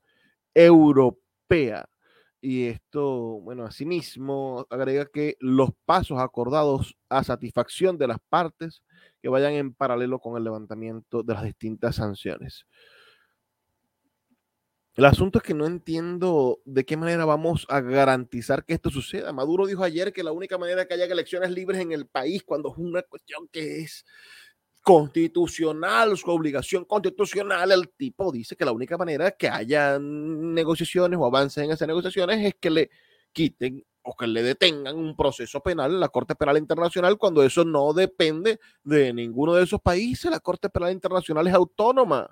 Europea. 0.53 1.89
Y 2.39 2.65
esto, 2.67 3.39
bueno, 3.41 3.65
asimismo, 3.65 4.67
agrega 4.69 5.05
que 5.05 5.37
los 5.39 5.69
pasos 5.85 6.19
acordados 6.19 6.97
a 7.09 7.23
satisfacción 7.23 7.97
de 7.97 8.07
las 8.07 8.17
partes 8.29 8.81
que 9.21 9.29
vayan 9.29 9.53
en 9.53 9.73
paralelo 9.73 10.19
con 10.19 10.37
el 10.37 10.43
levantamiento 10.43 11.23
de 11.23 11.33
las 11.33 11.43
distintas 11.43 11.95
sanciones. 11.95 12.65
El 14.95 15.05
asunto 15.05 15.39
es 15.39 15.43
que 15.43 15.55
no 15.55 15.65
entiendo 15.65 16.59
de 16.65 16.85
qué 16.85 16.97
manera 16.97 17.25
vamos 17.25 17.65
a 17.69 17.81
garantizar 17.81 18.63
que 18.63 18.75
esto 18.75 18.91
suceda. 18.91 19.33
Maduro 19.33 19.65
dijo 19.65 19.83
ayer 19.83 20.13
que 20.13 20.21
la 20.21 20.31
única 20.31 20.59
manera 20.59 20.85
que 20.85 20.93
haya 20.93 21.05
elecciones 21.05 21.49
libres 21.49 21.81
en 21.81 21.91
el 21.91 22.05
país 22.05 22.43
cuando 22.43 22.71
es 22.71 22.77
una 22.77 23.01
cuestión 23.01 23.47
que 23.51 23.81
es 23.81 24.05
constitucional, 24.83 26.15
su 26.15 26.29
obligación 26.29 26.85
constitucional, 26.85 27.71
el 27.71 27.89
tipo 27.89 28.31
dice 28.31 28.55
que 28.55 28.65
la 28.65 28.71
única 28.71 28.95
manera 28.95 29.31
que 29.31 29.49
haya 29.49 29.97
negociaciones 29.99 31.17
o 31.19 31.25
avances 31.25 31.63
en 31.63 31.71
esas 31.71 31.87
negociaciones 31.87 32.45
es 32.45 32.55
que 32.59 32.69
le 32.69 32.91
quiten 33.31 33.83
o 34.03 34.15
que 34.15 34.27
le 34.27 34.43
detengan 34.43 34.95
un 34.95 35.15
proceso 35.15 35.61
penal 35.61 35.91
en 35.91 36.01
la 36.01 36.09
Corte 36.09 36.35
Penal 36.35 36.57
Internacional 36.57 37.17
cuando 37.17 37.41
eso 37.41 37.65
no 37.65 37.93
depende 37.93 38.59
de 38.83 39.11
ninguno 39.11 39.55
de 39.55 39.63
esos 39.63 39.81
países. 39.81 40.29
La 40.29 40.41
Corte 40.41 40.69
Penal 40.69 40.91
Internacional 40.91 41.47
es 41.47 41.53
autónoma 41.53 42.29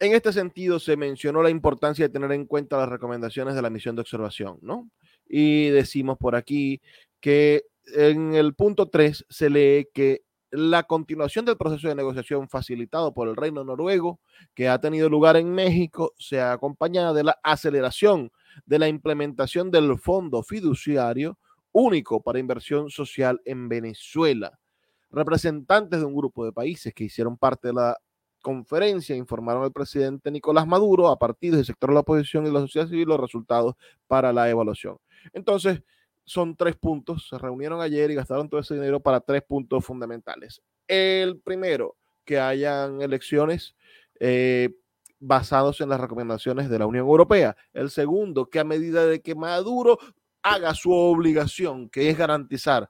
En 0.00 0.12
este 0.14 0.32
sentido, 0.32 0.80
se 0.80 0.96
mencionó 0.96 1.42
la 1.42 1.50
importancia 1.50 2.06
de 2.06 2.12
tener 2.12 2.32
en 2.32 2.46
cuenta 2.46 2.78
las 2.78 2.88
recomendaciones 2.88 3.54
de 3.54 3.60
la 3.60 3.68
misión 3.68 3.94
de 3.94 4.00
observación, 4.00 4.58
¿no? 4.62 4.90
Y 5.28 5.68
decimos 5.68 6.16
por 6.16 6.34
aquí 6.34 6.80
que 7.20 7.66
en 7.94 8.34
el 8.34 8.54
punto 8.54 8.88
3 8.88 9.26
se 9.28 9.50
lee 9.50 9.88
que 9.92 10.22
la 10.50 10.84
continuación 10.84 11.44
del 11.44 11.58
proceso 11.58 11.86
de 11.88 11.94
negociación 11.94 12.48
facilitado 12.48 13.12
por 13.12 13.28
el 13.28 13.36
Reino 13.36 13.62
Noruego, 13.62 14.20
que 14.54 14.68
ha 14.68 14.80
tenido 14.80 15.10
lugar 15.10 15.36
en 15.36 15.52
México, 15.52 16.14
se 16.18 16.40
ha 16.40 16.52
acompañado 16.52 17.12
de 17.12 17.24
la 17.24 17.38
aceleración 17.42 18.32
de 18.64 18.78
la 18.78 18.88
implementación 18.88 19.70
del 19.70 19.98
Fondo 19.98 20.42
Fiduciario 20.42 21.38
Único 21.72 22.20
para 22.20 22.40
Inversión 22.40 22.90
Social 22.90 23.40
en 23.44 23.68
Venezuela. 23.68 24.58
Representantes 25.10 26.00
de 26.00 26.06
un 26.06 26.16
grupo 26.16 26.44
de 26.44 26.52
países 26.52 26.92
que 26.94 27.04
hicieron 27.04 27.36
parte 27.36 27.68
de 27.68 27.74
la 27.74 27.96
conferencia 28.40 29.16
informaron 29.16 29.62
al 29.62 29.72
presidente 29.72 30.30
Nicolás 30.30 30.66
Maduro 30.66 31.08
a 31.08 31.18
partir 31.18 31.54
del 31.54 31.64
sector 31.64 31.90
de 31.90 31.94
la 31.94 32.00
oposición 32.00 32.46
y 32.46 32.50
la 32.50 32.60
sociedad 32.60 32.88
civil 32.88 33.08
los 33.08 33.20
resultados 33.20 33.74
para 34.06 34.32
la 34.32 34.48
evaluación. 34.48 34.98
Entonces, 35.32 35.82
son 36.24 36.56
tres 36.56 36.76
puntos. 36.76 37.28
Se 37.28 37.38
reunieron 37.38 37.80
ayer 37.80 38.10
y 38.10 38.14
gastaron 38.14 38.48
todo 38.48 38.60
ese 38.60 38.74
dinero 38.74 39.00
para 39.00 39.20
tres 39.20 39.42
puntos 39.42 39.84
fundamentales. 39.84 40.62
El 40.86 41.40
primero, 41.40 41.96
que 42.24 42.38
hayan 42.38 43.02
elecciones 43.02 43.74
eh, 44.20 44.70
basados 45.18 45.80
en 45.80 45.88
las 45.88 46.00
recomendaciones 46.00 46.70
de 46.70 46.78
la 46.78 46.86
Unión 46.86 47.06
Europea. 47.06 47.56
El 47.72 47.90
segundo, 47.90 48.48
que 48.48 48.60
a 48.60 48.64
medida 48.64 49.06
de 49.06 49.20
que 49.20 49.34
Maduro 49.34 49.98
haga 50.42 50.74
su 50.74 50.92
obligación, 50.92 51.90
que 51.90 52.08
es 52.08 52.16
garantizar, 52.16 52.88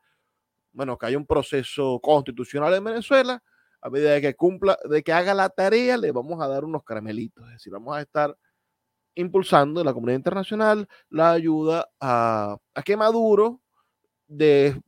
bueno, 0.72 0.96
que 0.98 1.06
haya 1.06 1.18
un 1.18 1.26
proceso 1.26 1.98
constitucional 2.00 2.74
en 2.74 2.84
Venezuela, 2.84 3.42
a 3.82 3.90
medida 3.90 4.20
que 4.20 4.34
cumpla, 4.34 4.78
de 4.88 5.02
que 5.02 5.12
haga 5.12 5.34
la 5.34 5.48
tarea, 5.48 5.96
le 5.96 6.12
vamos 6.12 6.40
a 6.42 6.48
dar 6.48 6.64
unos 6.64 6.84
caramelitos. 6.84 7.44
Es 7.46 7.54
decir, 7.54 7.72
vamos 7.72 7.96
a 7.96 8.00
estar 8.02 8.36
impulsando 9.14 9.80
en 9.80 9.86
la 9.86 9.92
comunidad 9.92 10.18
internacional 10.18 10.88
la 11.08 11.32
ayuda 11.32 11.88
a, 12.00 12.58
que 12.84 12.96
Maduro 12.96 13.60
de, 14.28 14.80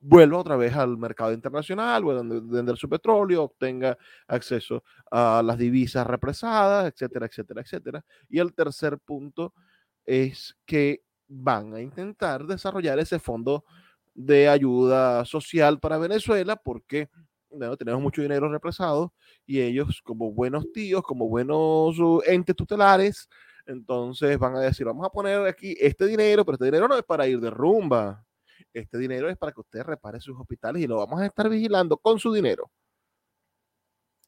vuelva 0.00 0.38
otra 0.38 0.56
vez 0.56 0.74
al 0.74 0.96
mercado 0.96 1.32
internacional, 1.32 2.02
a 2.10 2.22
vender 2.22 2.76
su 2.76 2.88
petróleo, 2.88 3.44
obtenga 3.44 3.96
acceso 4.26 4.82
a 5.10 5.42
las 5.44 5.58
divisas 5.58 6.06
represadas, 6.06 6.92
etcétera, 6.92 7.26
etcétera, 7.26 7.60
etcétera. 7.60 8.04
Y 8.28 8.38
el 8.38 8.54
tercer 8.54 8.98
punto 8.98 9.52
es 10.04 10.56
que 10.64 11.02
van 11.28 11.74
a 11.74 11.80
intentar 11.80 12.44
desarrollar 12.46 12.98
ese 12.98 13.18
fondo 13.18 13.64
de 14.14 14.48
ayuda 14.48 15.24
social 15.24 15.78
para 15.78 15.98
Venezuela 15.98 16.56
porque 16.56 17.08
tenemos 17.78 18.00
mucho 18.00 18.22
dinero 18.22 18.50
represado 18.50 19.12
y 19.46 19.60
ellos 19.60 20.00
como 20.02 20.32
buenos 20.32 20.70
tíos, 20.72 21.02
como 21.02 21.28
buenos 21.28 21.98
uh, 21.98 22.22
entes 22.26 22.56
tutelares, 22.56 23.28
entonces 23.66 24.38
van 24.38 24.56
a 24.56 24.60
decir, 24.60 24.86
vamos 24.86 25.06
a 25.06 25.10
poner 25.10 25.46
aquí 25.46 25.76
este 25.80 26.06
dinero, 26.06 26.44
pero 26.44 26.54
este 26.54 26.66
dinero 26.66 26.88
no 26.88 26.96
es 26.96 27.04
para 27.04 27.26
ir 27.26 27.40
de 27.40 27.50
rumba, 27.50 28.24
este 28.72 28.98
dinero 28.98 29.28
es 29.28 29.36
para 29.36 29.52
que 29.52 29.60
usted 29.60 29.82
repare 29.82 30.20
sus 30.20 30.38
hospitales 30.38 30.82
y 30.82 30.86
lo 30.86 30.96
vamos 30.96 31.20
a 31.20 31.26
estar 31.26 31.48
vigilando 31.48 31.96
con 31.96 32.18
su 32.18 32.32
dinero. 32.32 32.70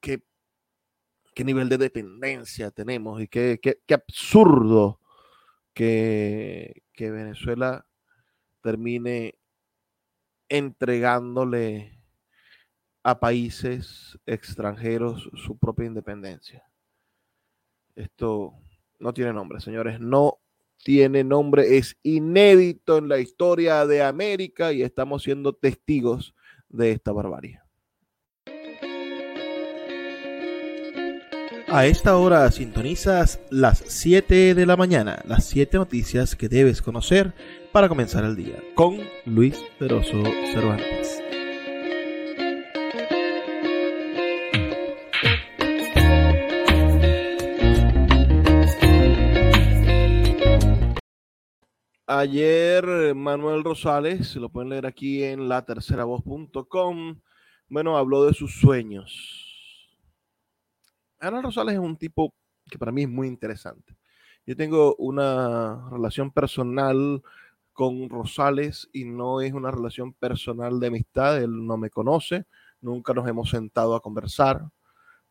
¿Qué, 0.00 0.22
qué 1.35 1.44
nivel 1.44 1.68
de 1.68 1.78
dependencia 1.78 2.70
tenemos 2.70 3.20
y 3.20 3.28
qué, 3.28 3.58
qué, 3.62 3.80
qué 3.87 3.94
absurdo 3.94 5.00
que, 5.74 6.82
que 6.92 7.11
Venezuela 7.11 7.87
termine 8.62 9.38
entregándole 10.48 12.01
a 13.02 13.18
países 13.18 14.18
extranjeros 14.26 15.30
su 15.34 15.58
propia 15.58 15.86
independencia. 15.86 16.64
Esto 17.94 18.54
no 18.98 19.12
tiene 19.12 19.32
nombre, 19.32 19.60
señores, 19.60 20.00
no 20.00 20.38
tiene 20.82 21.24
nombre, 21.24 21.76
es 21.78 21.96
inédito 22.02 22.98
en 22.98 23.08
la 23.08 23.18
historia 23.18 23.86
de 23.86 24.02
América 24.02 24.72
y 24.72 24.82
estamos 24.82 25.22
siendo 25.22 25.52
testigos 25.52 26.34
de 26.68 26.92
esta 26.92 27.12
barbarie. 27.12 27.60
A 31.68 31.86
esta 31.86 32.18
hora 32.18 32.50
sintonizas 32.50 33.40
las 33.50 33.82
7 33.86 34.54
de 34.54 34.66
la 34.66 34.76
mañana, 34.76 35.22
las 35.26 35.46
7 35.46 35.78
noticias 35.78 36.36
que 36.36 36.50
debes 36.50 36.82
conocer 36.82 37.32
para 37.72 37.88
comenzar 37.88 38.24
el 38.24 38.36
día, 38.36 38.62
con 38.74 38.98
Luis 39.24 39.56
Peroso 39.78 40.22
Cervantes. 40.52 41.21
Ayer 52.06 52.84
eh, 52.84 53.14
Manuel 53.14 53.62
Rosales, 53.62 54.34
lo 54.34 54.48
pueden 54.48 54.70
leer 54.70 54.86
aquí 54.86 55.22
en 55.22 55.48
la 55.48 55.64
tercera 55.64 56.04
voz.com, 56.04 57.20
bueno, 57.68 57.96
habló 57.96 58.24
de 58.24 58.34
sus 58.34 58.60
sueños. 58.60 59.88
Manuel 61.20 61.44
Rosales 61.44 61.74
es 61.74 61.80
un 61.80 61.96
tipo 61.96 62.34
que 62.68 62.76
para 62.76 62.90
mí 62.90 63.02
es 63.02 63.08
muy 63.08 63.28
interesante. 63.28 63.96
Yo 64.44 64.56
tengo 64.56 64.96
una 64.96 65.88
relación 65.90 66.32
personal 66.32 67.22
con 67.72 68.10
Rosales 68.10 68.88
y 68.92 69.04
no 69.04 69.40
es 69.40 69.52
una 69.52 69.70
relación 69.70 70.12
personal 70.12 70.80
de 70.80 70.88
amistad, 70.88 71.40
él 71.40 71.64
no 71.64 71.76
me 71.76 71.88
conoce, 71.88 72.46
nunca 72.80 73.14
nos 73.14 73.28
hemos 73.28 73.50
sentado 73.50 73.94
a 73.94 74.02
conversar, 74.02 74.68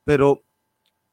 pero 0.05 0.45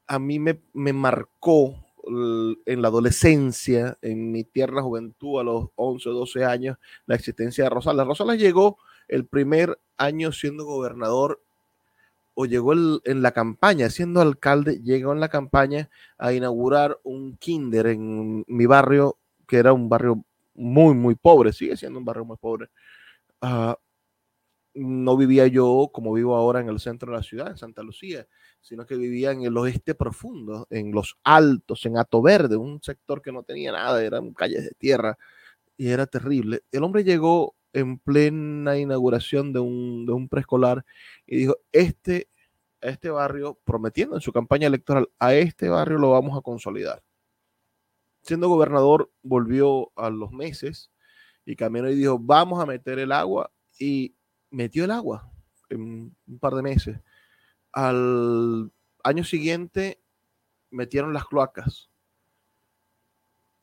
a 0.07 0.19
mí 0.19 0.39
me, 0.39 0.63
me 0.73 0.93
marcó 0.93 1.88
en 2.05 2.81
la 2.81 2.87
adolescencia, 2.87 3.97
en 4.01 4.31
mi 4.31 4.43
tierna 4.43 4.81
juventud, 4.81 5.39
a 5.39 5.43
los 5.43 5.69
11 5.75 6.09
o 6.09 6.13
12 6.13 6.45
años, 6.45 6.77
la 7.05 7.15
existencia 7.15 7.65
de 7.65 7.69
Rosales. 7.69 8.05
Rosales 8.05 8.39
llegó 8.39 8.77
el 9.07 9.25
primer 9.25 9.79
año 9.97 10.31
siendo 10.31 10.65
gobernador 10.65 11.43
o 12.33 12.45
llegó 12.45 12.73
en 12.73 13.21
la 13.21 13.31
campaña, 13.31 13.89
siendo 13.89 14.21
alcalde, 14.21 14.81
llegó 14.81 15.11
en 15.11 15.19
la 15.19 15.29
campaña 15.29 15.89
a 16.17 16.31
inaugurar 16.31 16.97
un 17.03 17.35
kinder 17.37 17.87
en 17.87 18.45
mi 18.47 18.65
barrio, 18.65 19.17
que 19.47 19.57
era 19.57 19.73
un 19.73 19.89
barrio 19.89 20.23
muy, 20.53 20.93
muy 20.95 21.15
pobre, 21.15 21.51
sigue 21.51 21.75
siendo 21.75 21.99
un 21.99 22.05
barrio 22.05 22.25
muy 22.25 22.37
pobre. 22.37 22.69
Ah, 23.41 23.77
no 24.73 25.17
vivía 25.17 25.47
yo 25.47 25.89
como 25.91 26.13
vivo 26.13 26.35
ahora 26.35 26.61
en 26.61 26.69
el 26.69 26.79
centro 26.79 27.11
de 27.11 27.17
la 27.17 27.23
ciudad, 27.23 27.49
en 27.49 27.57
Santa 27.57 27.83
Lucía 27.83 28.25
sino 28.61 28.85
que 28.85 28.95
vivía 28.95 29.31
en 29.31 29.43
el 29.43 29.57
oeste 29.57 29.95
profundo, 29.95 30.67
en 30.69 30.91
los 30.91 31.17
altos, 31.23 31.85
en 31.85 31.97
Ato 31.97 32.21
Verde, 32.21 32.55
un 32.55 32.81
sector 32.83 33.21
que 33.21 33.31
no 33.31 33.43
tenía 33.43 33.71
nada, 33.71 34.03
eran 34.03 34.33
calles 34.33 34.63
de 34.63 34.71
tierra 34.71 35.17
y 35.77 35.89
era 35.89 36.05
terrible. 36.05 36.63
El 36.71 36.83
hombre 36.83 37.03
llegó 37.03 37.55
en 37.73 37.99
plena 37.99 38.77
inauguración 38.77 39.53
de 39.53 39.59
un, 39.59 40.05
de 40.05 40.11
un 40.11 40.27
preescolar 40.27 40.85
y 41.25 41.37
dijo, 41.37 41.57
este, 41.71 42.29
este 42.81 43.09
barrio, 43.09 43.59
prometiendo 43.63 44.15
en 44.15 44.21
su 44.21 44.33
campaña 44.33 44.67
electoral, 44.67 45.09
a 45.19 45.33
este 45.33 45.69
barrio 45.69 45.97
lo 45.97 46.11
vamos 46.11 46.37
a 46.37 46.41
consolidar. 46.41 47.03
Siendo 48.21 48.49
gobernador, 48.49 49.11
volvió 49.21 49.91
a 49.95 50.09
los 50.09 50.31
meses 50.31 50.91
y 51.45 51.55
caminó 51.55 51.89
y 51.89 51.95
dijo, 51.95 52.19
vamos 52.19 52.61
a 52.61 52.65
meter 52.65 52.99
el 52.99 53.11
agua 53.11 53.51
y 53.79 54.15
metió 54.51 54.83
el 54.83 54.91
agua 54.91 55.31
en 55.69 56.15
un 56.27 56.39
par 56.39 56.53
de 56.53 56.61
meses 56.61 56.99
al 57.71 58.71
año 59.03 59.23
siguiente 59.23 60.01
metieron 60.71 61.13
las 61.13 61.25
cloacas. 61.25 61.89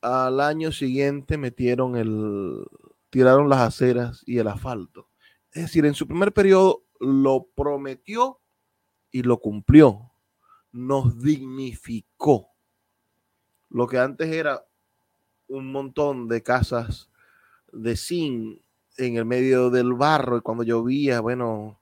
Al 0.00 0.40
año 0.40 0.72
siguiente 0.72 1.36
metieron 1.36 1.96
el, 1.96 2.64
tiraron 3.10 3.48
las 3.48 3.60
aceras 3.60 4.22
y 4.26 4.38
el 4.38 4.48
asfalto. 4.48 5.08
Es 5.52 5.62
decir, 5.62 5.86
en 5.86 5.94
su 5.94 6.06
primer 6.06 6.32
periodo 6.32 6.84
lo 7.00 7.48
prometió 7.54 8.40
y 9.10 9.22
lo 9.22 9.38
cumplió. 9.38 10.12
Nos 10.72 11.22
dignificó. 11.22 12.50
Lo 13.70 13.86
que 13.86 13.98
antes 13.98 14.30
era 14.30 14.66
un 15.48 15.72
montón 15.72 16.28
de 16.28 16.42
casas 16.42 17.10
de 17.72 17.96
zinc 17.96 18.60
en 18.98 19.16
el 19.16 19.24
medio 19.24 19.70
del 19.70 19.94
barro 19.94 20.38
y 20.38 20.40
cuando 20.40 20.64
llovía, 20.64 21.20
bueno, 21.20 21.80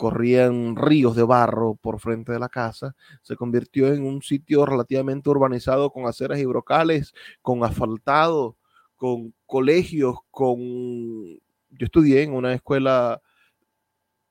corrían 0.00 0.76
ríos 0.76 1.14
de 1.14 1.24
barro 1.24 1.74
por 1.74 2.00
frente 2.00 2.32
de 2.32 2.38
la 2.38 2.48
casa, 2.48 2.96
se 3.20 3.36
convirtió 3.36 3.92
en 3.92 4.06
un 4.06 4.22
sitio 4.22 4.64
relativamente 4.64 5.28
urbanizado 5.28 5.90
con 5.90 6.06
aceras 6.06 6.38
y 6.38 6.46
brocales, 6.46 7.12
con 7.42 7.64
asfaltado, 7.64 8.56
con 8.96 9.34
colegios, 9.44 10.16
con... 10.30 10.58
Yo 10.58 11.84
estudié 11.84 12.22
en 12.22 12.32
una 12.32 12.54
escuela 12.54 13.20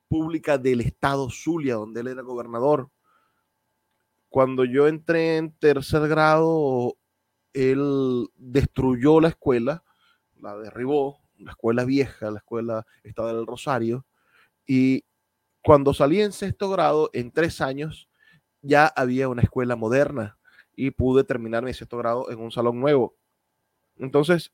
pública 0.08 0.58
del 0.58 0.80
estado 0.80 1.30
Zulia, 1.30 1.76
donde 1.76 2.00
él 2.00 2.08
era 2.08 2.22
gobernador. 2.22 2.90
Cuando 4.28 4.64
yo 4.64 4.88
entré 4.88 5.36
en 5.36 5.52
tercer 5.52 6.08
grado, 6.08 6.96
él 7.52 8.26
destruyó 8.34 9.20
la 9.20 9.28
escuela, 9.28 9.84
la 10.34 10.56
derribó, 10.56 11.20
la 11.38 11.52
escuela 11.52 11.84
vieja, 11.84 12.28
la 12.32 12.38
escuela 12.38 12.84
estaba 13.04 13.32
del 13.32 13.46
Rosario, 13.46 14.04
y 14.66 15.04
cuando 15.62 15.92
salí 15.94 16.20
en 16.20 16.32
sexto 16.32 16.70
grado, 16.70 17.10
en 17.12 17.30
tres 17.30 17.60
años, 17.60 18.08
ya 18.62 18.86
había 18.86 19.28
una 19.28 19.42
escuela 19.42 19.76
moderna 19.76 20.38
y 20.74 20.90
pude 20.90 21.24
terminar 21.24 21.62
mi 21.62 21.74
sexto 21.74 21.98
grado 21.98 22.30
en 22.30 22.40
un 22.40 22.50
salón 22.50 22.80
nuevo. 22.80 23.14
Entonces, 23.96 24.52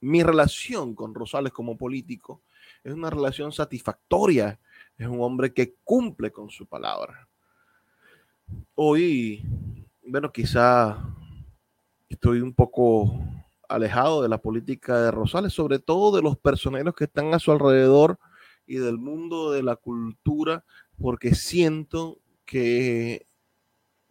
mi 0.00 0.22
relación 0.22 0.94
con 0.94 1.14
Rosales 1.14 1.52
como 1.52 1.76
político 1.76 2.42
es 2.82 2.92
una 2.92 3.10
relación 3.10 3.52
satisfactoria. 3.52 4.58
Es 4.98 5.06
un 5.06 5.20
hombre 5.22 5.52
que 5.52 5.76
cumple 5.84 6.32
con 6.32 6.50
su 6.50 6.66
palabra. 6.66 7.28
Hoy, 8.74 9.44
bueno, 10.04 10.32
quizá 10.32 10.98
estoy 12.08 12.40
un 12.40 12.52
poco 12.52 13.24
alejado 13.68 14.22
de 14.22 14.28
la 14.28 14.38
política 14.38 15.00
de 15.00 15.10
Rosales, 15.10 15.52
sobre 15.52 15.78
todo 15.78 16.14
de 16.16 16.22
los 16.22 16.36
personeros 16.36 16.94
que 16.94 17.04
están 17.04 17.32
a 17.32 17.38
su 17.38 17.52
alrededor 17.52 18.18
y 18.66 18.76
del 18.76 18.98
mundo 18.98 19.50
de 19.50 19.62
la 19.62 19.76
cultura, 19.76 20.64
porque 20.98 21.34
siento 21.34 22.20
que, 22.44 23.26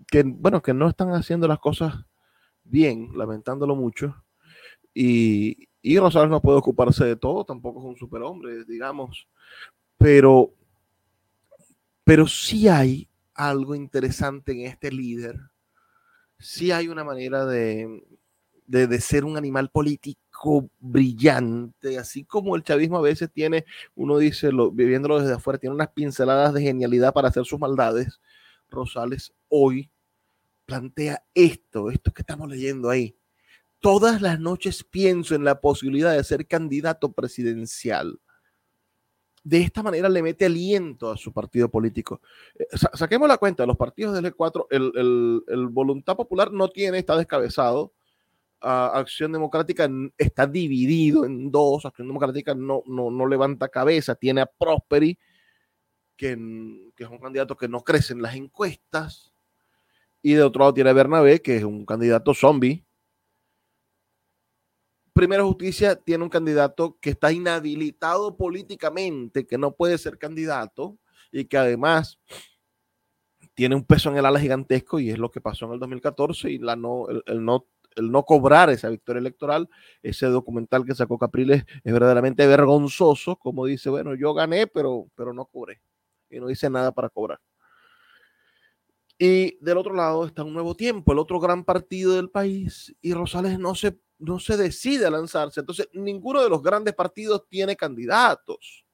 que 0.08 0.24
bueno, 0.24 0.62
que 0.62 0.74
no 0.74 0.88
están 0.88 1.14
haciendo 1.14 1.48
las 1.48 1.60
cosas 1.60 2.06
bien, 2.64 3.12
lamentándolo 3.16 3.76
mucho. 3.76 4.24
Y, 4.94 5.70
y 5.82 5.98
Rosales 5.98 6.30
no 6.30 6.42
puede 6.42 6.60
ocuparse 6.60 7.06
de 7.06 7.16
todo, 7.16 7.46
tampoco 7.46 7.80
es 7.80 7.86
un 7.86 7.98
superhombre, 7.98 8.66
digamos. 8.66 9.28
Pero, 9.98 10.54
pero 12.04 12.28
sí 12.28 12.68
hay 12.68 13.10
algo 13.34 13.76
interesante 13.76 14.52
en 14.52 14.68
este 14.68 14.92
líder. 14.92 15.40
Sí 16.38 16.72
hay 16.72 16.88
una 16.88 17.04
manera 17.04 17.46
de, 17.46 18.04
de, 18.68 19.02
ser 19.02 19.26
un 19.26 19.38
animal 19.38 19.70
político 19.70 20.31
brillante, 20.80 21.98
así 21.98 22.24
como 22.24 22.56
el 22.56 22.64
chavismo 22.64 22.98
a 22.98 23.02
veces 23.02 23.32
tiene, 23.32 23.66
uno 23.96 24.18
dice, 24.18 24.52
lo, 24.52 24.72
viviéndolo 24.72 25.20
desde 25.20 25.36
afuera, 25.36 25.60
tiene 25.60 25.76
unas 25.76 25.90
pinceladas 25.90 26.54
de 26.54 26.62
genialidad 26.62 27.14
para 27.14 27.30
hacer 27.30 27.46
sus 27.46 27.60
maldades. 27.60 28.20
Rosales 28.70 29.34
hoy 29.50 29.90
plantea 30.66 31.24
esto, 31.34 31.92
esto 31.92 32.12
que 32.14 32.22
estamos 32.22 32.50
leyendo 32.50 32.90
ahí 32.90 33.16
todas 33.82 34.22
las 34.22 34.40
noches 34.40 34.84
pienso 34.84 35.36
en 35.36 35.44
la 35.44 35.60
posibilidad 35.60 36.16
de 36.16 36.24
ser 36.24 36.48
candidato 36.48 37.12
presidencial. 37.12 38.20
De 39.44 39.60
esta 39.60 39.82
manera 39.82 40.08
le 40.08 40.22
mete 40.22 40.46
aliento 40.46 41.10
a 41.10 41.18
su 41.18 41.34
partido 41.34 41.68
político. 41.68 42.22
Eh, 42.54 42.68
saquemos 42.94 43.28
la 43.28 43.38
cuenta, 43.38 43.66
los 43.66 43.76
partidos 43.76 44.14
del 44.14 44.32
E4, 44.32 44.68
el, 44.70 45.68
Voluntad 45.68 46.16
Popular 46.16 46.52
no 46.52 46.70
tiene, 46.70 47.00
está 47.00 47.18
descabezado. 47.18 47.92
Acción 48.62 49.32
Democrática 49.32 49.90
está 50.18 50.46
dividido 50.48 51.26
en 51.26 51.52
dos. 51.52 51.86
Acción 51.86 52.08
Democrática 52.08 52.54
no, 52.56 52.84
no, 52.86 53.26
levanta 53.28 53.70
cabeza. 53.70 54.16
Tiene 54.16 54.42
a 54.42 54.46
Prosperi, 54.46 55.18
que, 56.16 56.38
que, 56.96 57.04
es 57.04 57.10
un 57.10 57.20
candidato 57.20 57.58
que 57.58 57.68
no 57.68 57.84
crece 57.84 58.14
en 58.14 58.22
las 58.22 58.36
encuestas. 58.36 59.34
Y 60.22 60.34
de 60.34 60.44
otro 60.44 60.60
lado 60.60 60.74
tiene 60.74 60.92
a 60.92 60.94
Bernabé, 60.94 61.42
que 61.42 61.58
es 61.58 61.64
un 61.64 61.86
candidato 61.86 62.34
zombie, 62.34 62.86
Primera 65.14 65.44
Justicia 65.44 65.96
tiene 65.96 66.24
un 66.24 66.30
candidato 66.30 66.98
que 67.02 67.12
está 67.12 67.32
inhabilitado 67.32 68.38
políticamente, 68.38 69.46
que 69.46 69.58
no 69.58 69.76
puede 69.76 69.98
ser 69.98 70.18
candidato 70.18 70.98
y 71.32 71.46
que 71.46 71.58
además 71.58 72.18
tiene 73.54 73.76
un 73.76 73.84
peso 73.84 74.10
en 74.10 74.18
el 74.18 74.26
ala 74.26 74.40
gigantesco 74.40 75.00
y 75.00 75.10
es 75.10 75.20
lo 75.20 75.30
que 75.30 75.42
pasó 75.42 75.66
en 75.66 75.74
el 75.74 75.80
2014 75.80 76.52
y 76.52 76.58
la 76.60 76.78
no, 76.78 77.08
el, 77.10 77.44
no, 77.44 77.68
el 77.96 78.12
no 78.12 78.24
cobrar 78.24 78.70
esa 78.70 78.90
victoria 78.90 79.20
electoral, 79.20 79.70
ese 80.02 80.28
documental 80.28 80.86
que 80.86 80.96
sacó 80.96 81.18
Capriles 81.18 81.66
es 81.84 81.94
verdaderamente 81.94 82.46
vergonzoso, 82.48 83.36
como 83.36 83.66
dice, 83.66 83.90
bueno, 83.90 84.16
yo 84.16 84.34
gané, 84.34 84.68
pero, 84.68 85.08
pero 85.16 85.34
no 85.34 85.46
cobré 85.46 85.82
y 86.30 86.40
no 86.40 86.50
hice 86.50 86.70
nada 86.70 86.92
para 86.92 87.10
cobrar. 87.10 87.40
Y 89.18 89.58
del 89.64 89.78
otro 89.78 89.94
lado 89.94 90.26
está 90.26 90.44
un 90.44 90.54
nuevo 90.54 90.76
tiempo, 90.76 91.12
el 91.12 91.20
otro 91.20 91.40
gran 91.40 91.64
partido 91.64 92.16
del 92.16 92.30
país, 92.30 92.96
y 93.02 93.14
Rosales 93.14 93.60
no 93.60 93.76
se 93.76 94.00
no 94.22 94.40
se 94.40 94.56
decide 94.56 95.08
a 95.08 95.10
lanzarse. 95.10 95.60
Entonces, 95.60 95.90
ninguno 95.94 96.42
de 96.42 96.50
los 96.50 96.62
grandes 96.62 96.94
partidos 96.94 97.48
tiene 97.50 97.76
candidatos. 97.76 98.86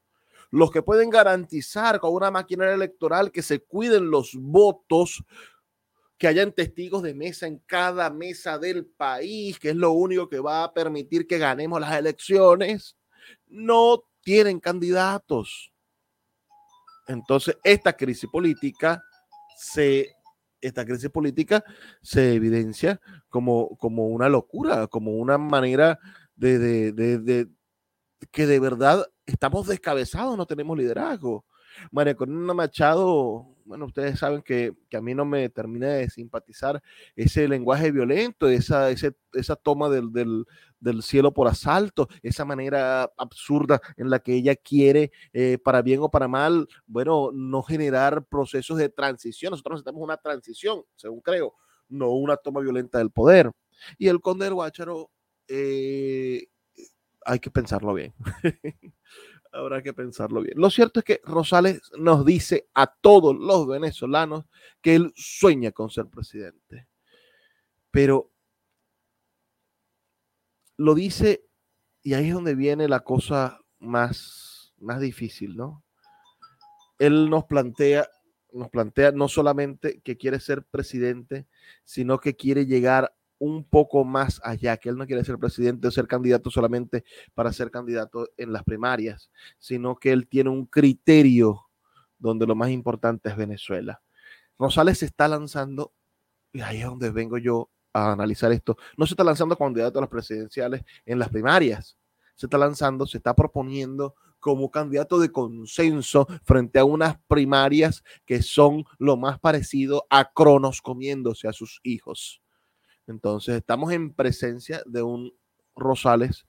Los 0.49 0.71
que 0.71 0.81
pueden 0.81 1.09
garantizar 1.09 1.99
con 1.99 2.13
una 2.13 2.31
maquinaria 2.31 2.73
electoral 2.73 3.31
que 3.31 3.41
se 3.41 3.59
cuiden 3.59 4.09
los 4.09 4.31
votos, 4.39 5.23
que 6.17 6.27
hayan 6.27 6.51
testigos 6.51 7.03
de 7.03 7.13
mesa 7.13 7.47
en 7.47 7.59
cada 7.59 8.09
mesa 8.09 8.57
del 8.57 8.85
país, 8.85 9.59
que 9.59 9.69
es 9.69 9.75
lo 9.75 9.91
único 9.91 10.27
que 10.27 10.39
va 10.39 10.63
a 10.63 10.73
permitir 10.73 11.27
que 11.27 11.37
ganemos 11.37 11.79
las 11.79 11.95
elecciones, 11.95 12.97
no 13.47 14.03
tienen 14.21 14.59
candidatos. 14.59 15.71
Entonces, 17.07 17.57
esta 17.63 17.93
crisis 17.93 18.29
política 18.29 19.01
se 19.57 20.17
esta 20.59 20.85
crisis 20.85 21.09
política 21.09 21.63
se 22.01 22.33
evidencia 22.33 22.99
como, 23.29 23.77
como 23.77 24.07
una 24.07 24.27
locura, 24.27 24.87
como 24.87 25.11
una 25.11 25.37
manera 25.37 25.99
de, 26.35 26.57
de, 26.91 27.47
que 28.31 28.47
de 28.47 28.59
verdad 28.59 29.05
estamos 29.25 29.67
descabezados, 29.67 30.37
no 30.37 30.45
tenemos 30.45 30.77
liderazgo. 30.77 31.45
María 31.91 32.15
Corina 32.15 32.53
Machado, 32.53 33.45
bueno, 33.67 33.85
ustedes 33.85 34.17
saben 34.17 34.41
que, 34.41 34.73
a 34.93 35.01
mí 35.01 35.13
no 35.13 35.25
me 35.25 35.49
termina 35.49 35.89
de 35.89 36.09
simpatizar 36.09 36.81
ese 37.15 37.47
lenguaje 37.47 37.91
violento, 37.91 38.47
esa, 38.47 38.89
esa 38.89 39.55
toma 39.57 39.89
del, 39.89 40.11
del, 40.79 41.03
cielo 41.03 41.33
por 41.33 41.47
asalto, 41.47 42.07
esa 42.23 42.45
manera 42.45 43.11
absurda 43.17 43.81
en 43.97 44.09
la 44.09 44.19
que 44.19 44.33
ella 44.33 44.55
quiere, 44.55 45.11
eh, 45.33 45.57
para 45.61 45.81
bien 45.81 45.99
o 46.01 46.09
para 46.09 46.27
mal, 46.27 46.67
bueno, 46.85 47.31
no 47.33 47.61
generar 47.61 48.25
procesos 48.25 48.77
de 48.77 48.89
transición. 48.89 49.51
Nosotros 49.51 49.75
necesitamos 49.75 50.01
una 50.01 50.17
transición, 50.17 50.83
según 50.95 51.19
creo, 51.19 51.53
no 51.89 52.11
una 52.11 52.37
toma 52.37 52.61
violenta 52.61 52.99
del 52.99 53.11
poder. 53.11 53.51
Y 53.97 54.07
el 54.07 54.21
conde 54.21 54.45
del 54.45 54.53
Guácharo, 54.53 55.11
eh, 55.49 56.47
hay 57.25 57.39
que 57.39 57.51
pensarlo 57.51 57.93
bien. 57.93 58.13
Habrá 59.51 59.81
que 59.81 59.93
pensarlo 59.93 60.41
bien. 60.41 60.59
Lo 60.59 60.69
cierto 60.69 60.99
es 60.99 61.05
que 61.05 61.21
Rosales 61.23 61.81
nos 61.97 62.25
dice 62.25 62.67
a 62.73 62.87
todos 62.87 63.35
los 63.35 63.67
venezolanos 63.67 64.45
que 64.81 64.95
él 64.95 65.13
sueña 65.15 65.71
con 65.71 65.89
ser 65.89 66.07
presidente. 66.07 66.87
Pero 67.91 68.31
lo 70.77 70.93
dice, 70.93 71.45
y 72.03 72.13
ahí 72.13 72.27
es 72.27 72.33
donde 72.33 72.55
viene 72.55 72.87
la 72.87 72.99
cosa 73.01 73.59
más, 73.79 74.73
más 74.77 74.99
difícil, 75.01 75.57
¿no? 75.57 75.83
Él 76.99 77.29
nos 77.29 77.45
plantea, 77.45 78.07
nos 78.53 78.69
plantea 78.69 79.11
no 79.11 79.27
solamente 79.27 80.01
que 80.01 80.17
quiere 80.17 80.39
ser 80.39 80.63
presidente, 80.63 81.47
sino 81.83 82.19
que 82.19 82.35
quiere 82.35 82.65
llegar 82.65 83.16
un 83.39 83.63
poco 83.63 84.03
más 84.03 84.41
allá, 84.43 84.77
que 84.77 84.89
él 84.89 84.97
no 84.97 85.05
quiere 85.05 85.23
ser 85.23 85.37
presidente 85.37 85.87
o 85.87 85.91
ser 85.91 86.07
candidato 86.07 86.49
solamente 86.49 87.03
para 87.33 87.53
ser 87.53 87.71
candidato 87.71 88.29
en 88.37 88.51
las 88.51 88.63
primarias, 88.63 89.29
sino 89.59 89.95
que 89.95 90.11
él 90.11 90.27
tiene 90.27 90.49
un 90.49 90.65
criterio 90.65 91.67
donde 92.17 92.47
lo 92.47 92.55
más 92.55 92.69
importante 92.69 93.29
es 93.29 93.37
Venezuela. 93.37 94.01
Rosales 94.57 94.99
se 94.99 95.05
está 95.05 95.27
lanzando, 95.27 95.93
y 96.51 96.61
ahí 96.61 96.79
es 96.79 96.85
donde 96.85 97.11
vengo 97.11 97.37
yo 97.37 97.69
a 97.93 98.11
analizar 98.11 98.51
esto, 98.51 98.77
no 98.97 99.05
se 99.05 99.13
está 99.13 99.23
lanzando 99.23 99.57
candidato 99.57 99.99
a 99.99 100.01
las 100.01 100.09
presidenciales 100.09 100.83
en 101.05 101.19
las 101.19 101.29
primarias, 101.29 101.97
se 102.35 102.45
está 102.47 102.57
lanzando, 102.57 103.05
se 103.05 103.17
está 103.17 103.35
proponiendo 103.35 104.15
como 104.39 104.69
candidato 104.69 105.19
de 105.19 105.31
consenso 105.31 106.27
frente 106.43 106.79
a 106.79 106.85
unas 106.85 107.17
primarias 107.27 108.03
que 108.25 108.41
son 108.41 108.85
lo 108.99 109.17
más 109.17 109.39
parecido 109.39 110.05
a 110.09 110.31
Cronos 110.31 110.81
comiéndose 110.81 111.47
a 111.47 111.53
sus 111.53 111.79
hijos. 111.83 112.41
Entonces 113.07 113.55
estamos 113.55 113.91
en 113.91 114.13
presencia 114.13 114.81
de 114.85 115.01
un 115.01 115.33
Rosales 115.75 116.45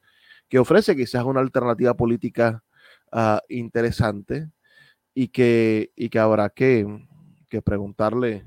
que 0.48 0.58
ofrece 0.58 0.96
quizás 0.96 1.24
una 1.24 1.40
alternativa 1.40 1.94
política 1.94 2.64
ah, 3.12 3.42
interesante 3.48 4.50
y 5.14 5.28
que, 5.28 5.92
y 5.96 6.08
que 6.08 6.18
habrá 6.18 6.50
que, 6.50 6.86
que 7.48 7.62
preguntarle 7.62 8.46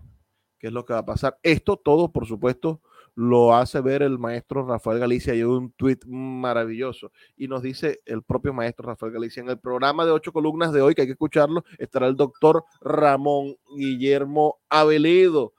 qué 0.57 0.67
es 0.67 0.73
lo 0.73 0.85
que 0.85 0.93
va 0.93 0.99
a 0.99 1.05
pasar. 1.05 1.37
Esto 1.43 1.77
todo, 1.77 2.11
por 2.11 2.25
supuesto, 2.25 2.81
lo 3.15 3.55
hace 3.55 3.81
ver 3.81 4.01
el 4.01 4.17
maestro 4.17 4.65
Rafael 4.65 4.99
Galicia. 4.99 5.33
Hay 5.33 5.43
un 5.43 5.71
tuit 5.71 6.05
maravilloso 6.05 7.11
y 7.35 7.47
nos 7.47 7.61
dice 7.61 8.01
el 8.05 8.23
propio 8.23 8.53
maestro 8.53 8.87
Rafael 8.87 9.11
Galicia 9.11 9.41
en 9.41 9.49
el 9.49 9.59
programa 9.59 10.05
de 10.05 10.11
ocho 10.11 10.31
columnas 10.31 10.71
de 10.71 10.81
hoy, 10.81 10.95
que 10.95 11.01
hay 11.01 11.07
que 11.07 11.13
escucharlo, 11.13 11.63
estará 11.77 12.07
el 12.07 12.15
doctor 12.15 12.63
Ramón 12.79 13.57
Guillermo 13.75 14.59
Aveledo, 14.69 15.53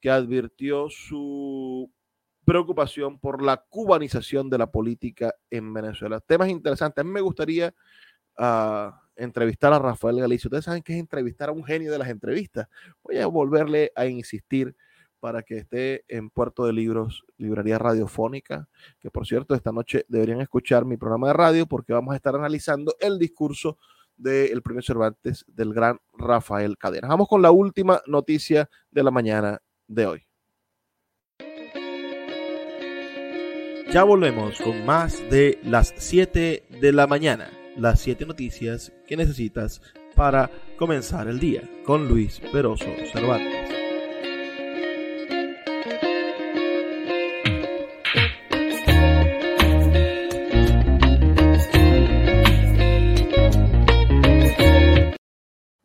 que 0.00 0.10
advirtió 0.10 0.88
su 0.90 1.90
preocupación 2.44 3.18
por 3.18 3.42
la 3.42 3.56
cubanización 3.68 4.48
de 4.48 4.58
la 4.58 4.70
política 4.70 5.34
en 5.50 5.74
Venezuela. 5.74 6.20
Temas 6.20 6.48
interesantes. 6.48 7.04
Me 7.04 7.20
gustaría 7.20 7.74
ah, 8.38 9.02
entrevistar 9.16 9.72
a 9.72 9.78
Rafael 9.78 10.20
Galicia. 10.20 10.48
Ustedes 10.48 10.64
saben 10.64 10.82
que 10.82 10.92
es 10.92 11.00
entrevistar 11.00 11.48
a 11.48 11.52
un 11.52 11.64
genio 11.64 11.90
de 11.90 11.98
las 11.98 12.08
entrevistas. 12.08 12.68
Voy 13.02 13.18
a 13.18 13.26
volverle 13.26 13.90
a 13.96 14.06
insistir 14.06 14.76
para 15.18 15.42
que 15.42 15.58
esté 15.58 16.04
en 16.06 16.30
Puerto 16.30 16.66
de 16.66 16.72
Libros, 16.72 17.24
Librería 17.36 17.78
Radiofónica, 17.78 18.68
que 19.00 19.10
por 19.10 19.26
cierto, 19.26 19.56
esta 19.56 19.72
noche 19.72 20.04
deberían 20.08 20.40
escuchar 20.40 20.84
mi 20.84 20.96
programa 20.96 21.28
de 21.28 21.32
radio 21.32 21.66
porque 21.66 21.92
vamos 21.92 22.12
a 22.12 22.16
estar 22.16 22.36
analizando 22.36 22.94
el 23.00 23.18
discurso 23.18 23.76
del 24.16 24.62
Premio 24.62 24.82
Cervantes 24.82 25.44
del 25.48 25.74
gran 25.74 25.98
Rafael 26.16 26.78
Cadena. 26.78 27.08
Vamos 27.08 27.28
con 27.28 27.42
la 27.42 27.50
última 27.50 28.00
noticia 28.06 28.70
de 28.90 29.02
la 29.02 29.10
mañana 29.10 29.60
de 29.88 30.06
hoy. 30.06 30.22
Ya 33.92 34.02
volvemos 34.02 34.60
con 34.60 34.84
más 34.84 35.20
de 35.30 35.58
las 35.62 35.94
7 35.96 36.64
de 36.80 36.92
la 36.92 37.06
mañana, 37.06 37.50
las 37.76 38.00
7 38.00 38.26
noticias 38.26 38.92
que 39.06 39.16
necesitas 39.16 39.80
para 40.14 40.50
comenzar 40.76 41.28
el 41.28 41.38
día 41.38 41.62
con 41.84 42.08
Luis 42.08 42.40
Peroso 42.52 42.86
Cervantes. 43.12 43.55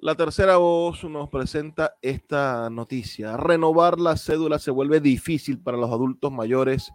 La 0.04 0.16
tercera 0.16 0.58
voz 0.58 1.04
nos 1.04 1.30
presenta 1.30 1.93
esta 2.02 2.72
noticia. 2.72 3.38
Renovar 3.38 3.99
la 3.99 4.18
cédula 4.18 4.58
se 4.58 4.72
vuelve 4.72 4.99
difícil 4.99 5.62
para 5.62 5.78
los 5.78 5.91
adultos 5.91 6.32
mayores 6.32 6.91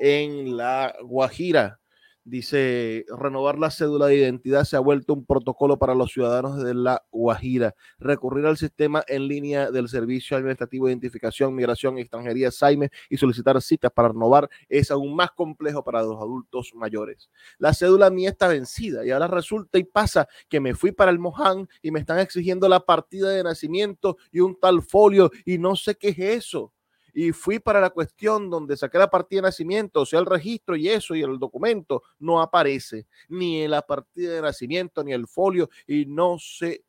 en 0.00 0.56
La 0.56 0.92
Guajira. 1.04 1.78
Dice, 2.30 3.06
renovar 3.08 3.58
la 3.58 3.70
cédula 3.70 4.06
de 4.06 4.16
identidad 4.16 4.64
se 4.64 4.76
ha 4.76 4.80
vuelto 4.80 5.14
un 5.14 5.24
protocolo 5.24 5.78
para 5.78 5.94
los 5.94 6.12
ciudadanos 6.12 6.62
de 6.62 6.74
La 6.74 7.02
Guajira. 7.10 7.74
Recurrir 7.98 8.44
al 8.44 8.58
sistema 8.58 9.02
en 9.08 9.28
línea 9.28 9.70
del 9.70 9.88
Servicio 9.88 10.36
Administrativo 10.36 10.84
de 10.84 10.92
Identificación, 10.92 11.54
Migración 11.54 11.96
y 11.96 12.02
Extranjería, 12.02 12.50
SAIME, 12.50 12.90
y 13.08 13.16
solicitar 13.16 13.62
citas 13.62 13.90
para 13.92 14.08
renovar 14.08 14.50
es 14.68 14.90
aún 14.90 15.16
más 15.16 15.30
complejo 15.30 15.82
para 15.82 16.02
los 16.02 16.18
adultos 16.18 16.72
mayores. 16.74 17.30
La 17.56 17.72
cédula 17.72 18.10
mía 18.10 18.28
está 18.28 18.46
vencida 18.46 19.06
y 19.06 19.10
ahora 19.10 19.28
resulta 19.28 19.78
y 19.78 19.84
pasa 19.84 20.28
que 20.50 20.60
me 20.60 20.74
fui 20.74 20.92
para 20.92 21.10
el 21.10 21.18
Moján 21.18 21.66
y 21.80 21.90
me 21.92 22.00
están 22.00 22.18
exigiendo 22.18 22.68
la 22.68 22.80
partida 22.80 23.30
de 23.30 23.42
nacimiento 23.42 24.18
y 24.30 24.40
un 24.40 24.60
tal 24.60 24.82
folio 24.82 25.30
y 25.46 25.56
no 25.56 25.76
sé 25.76 25.94
qué 25.94 26.10
es 26.10 26.18
eso 26.18 26.74
y 27.14 27.32
fui 27.32 27.58
para 27.58 27.80
la 27.80 27.90
cuestión 27.90 28.50
donde 28.50 28.76
saqué 28.76 28.98
la 28.98 29.10
partida 29.10 29.38
de 29.38 29.48
nacimiento, 29.48 30.02
o 30.02 30.06
sea, 30.06 30.20
el 30.20 30.26
registro 30.26 30.76
y 30.76 30.88
eso, 30.88 31.14
y 31.14 31.22
el 31.22 31.38
documento 31.38 32.02
no 32.18 32.40
aparece, 32.40 33.06
ni 33.28 33.62
en 33.62 33.72
la 33.72 33.82
partida 33.82 34.34
de 34.34 34.42
nacimiento, 34.42 35.02
ni 35.02 35.12
el 35.12 35.26
folio, 35.26 35.68
y 35.86 36.06
no 36.06 36.38
sé 36.38 36.84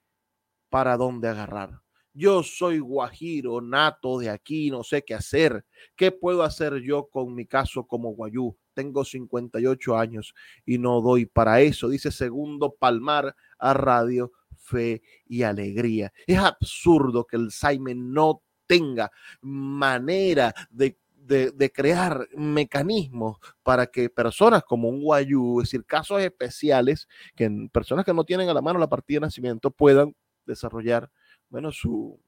para 0.69 0.97
dónde 0.97 1.27
agarrar. 1.27 1.81
Yo 2.13 2.43
soy 2.43 2.79
guajiro, 2.79 3.61
nato 3.61 4.19
de 4.19 4.29
aquí, 4.29 4.71
no 4.71 4.83
sé 4.83 5.03
qué 5.03 5.13
hacer. 5.13 5.63
¿Qué 5.95 6.11
puedo 6.11 6.43
hacer 6.43 6.81
yo 6.81 7.07
con 7.07 7.33
mi 7.33 7.45
caso 7.45 7.85
como 7.85 8.09
guayú? 8.09 8.57
Tengo 8.73 9.05
58 9.05 9.97
años 9.97 10.33
y 10.65 10.79
no 10.79 11.01
doy 11.01 11.27
para 11.27 11.61
eso, 11.61 11.87
dice 11.87 12.11
Segundo 12.11 12.75
Palmar 12.77 13.35
a 13.57 13.73
Radio 13.73 14.31
Fe 14.57 15.01
y 15.27 15.43
Alegría. 15.43 16.11
Es 16.27 16.39
absurdo 16.39 17.25
que 17.25 17.37
el 17.37 17.51
Saime 17.51 17.95
no 17.95 18.41
tenga 18.69 19.11
manera 19.41 20.53
de 20.69 20.95
de, 21.29 21.71
crear 21.71 22.27
mecanismos 22.35 23.37
para 23.63 23.85
que 23.85 24.09
personas 24.09 24.63
como 24.63 24.89
un 24.89 25.01
guayú, 25.01 25.61
es 25.61 25.67
decir, 25.67 25.85
casos 25.85 26.21
especiales, 26.21 27.07
que 27.35 27.69
personas 27.71 28.03
que 28.03 28.13
no 28.13 28.23
tienen 28.23 28.49
a 28.49 28.53
la 28.53 28.61
mano 28.61 28.79
la 28.79 28.89
partida 28.89 29.17
de 29.17 29.27
nacimiento 29.27 29.71
puedan 29.71 30.15
desarrollar, 30.45 31.11
bueno, 31.49 31.71
su, 31.71 32.19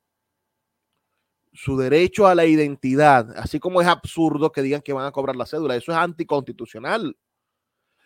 su 1.52 1.78
derecho 1.78 2.28
a 2.28 2.36
la 2.36 2.46
identidad, 2.46 3.36
así 3.38 3.60
como 3.60 3.82
es 3.82 3.88
absurdo 3.88 4.52
que 4.52 4.62
digan 4.62 4.82
que 4.82 4.94
van 4.94 5.08
a 5.08 5.12
cobrar 5.12 5.36
la 5.36 5.48
cédula, 5.48 5.76
eso 5.76 5.92
es 5.92 5.98
anticonstitucional. 5.98 7.18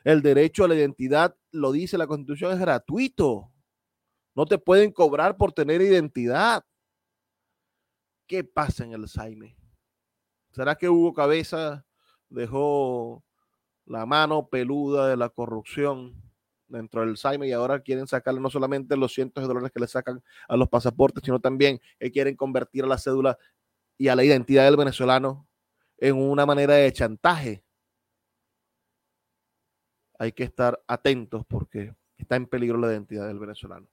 El 0.03 0.21
derecho 0.21 0.63
a 0.63 0.67
la 0.67 0.75
identidad, 0.75 1.35
lo 1.51 1.71
dice 1.71 1.97
la 1.97 2.07
constitución, 2.07 2.53
es 2.53 2.59
gratuito. 2.59 3.51
No 4.35 4.45
te 4.45 4.59
pueden 4.59 4.91
cobrar 4.91 5.35
por 5.35 5.51
tener 5.51 5.81
identidad. 5.81 6.63
¿Qué 8.27 8.43
pasa 8.43 8.83
en 8.83 8.93
el 8.93 9.07
Saime? 9.07 9.55
¿Será 10.51 10.75
que 10.75 10.89
Hugo 10.89 11.13
Cabeza 11.13 11.85
dejó 12.29 13.23
la 13.85 14.05
mano 14.05 14.47
peluda 14.47 15.07
de 15.07 15.17
la 15.17 15.29
corrupción 15.29 16.21
dentro 16.67 17.01
del 17.01 17.17
Saime 17.17 17.47
y 17.47 17.51
ahora 17.51 17.81
quieren 17.81 18.07
sacarle 18.07 18.41
no 18.41 18.49
solamente 18.49 18.97
los 18.97 19.13
cientos 19.13 19.43
de 19.43 19.47
dólares 19.47 19.71
que 19.71 19.79
le 19.79 19.87
sacan 19.87 20.23
a 20.47 20.57
los 20.57 20.69
pasaportes, 20.69 21.23
sino 21.23 21.39
también 21.39 21.79
que 21.99 22.11
quieren 22.11 22.35
convertir 22.35 22.83
a 22.83 22.87
la 22.87 22.97
cédula 22.97 23.37
y 23.97 24.07
a 24.07 24.15
la 24.15 24.23
identidad 24.23 24.65
del 24.65 24.77
venezolano 24.77 25.47
en 25.97 26.15
una 26.15 26.45
manera 26.45 26.73
de 26.73 26.91
chantaje? 26.91 27.63
Hay 30.17 30.31
que 30.31 30.43
estar 30.43 30.81
atentos 30.87 31.45
porque 31.45 31.93
está 32.17 32.37
en 32.37 32.47
peligro 32.47 32.77
la 32.77 32.87
identidad 32.87 33.27
del 33.27 33.39
venezolano. 33.39 33.87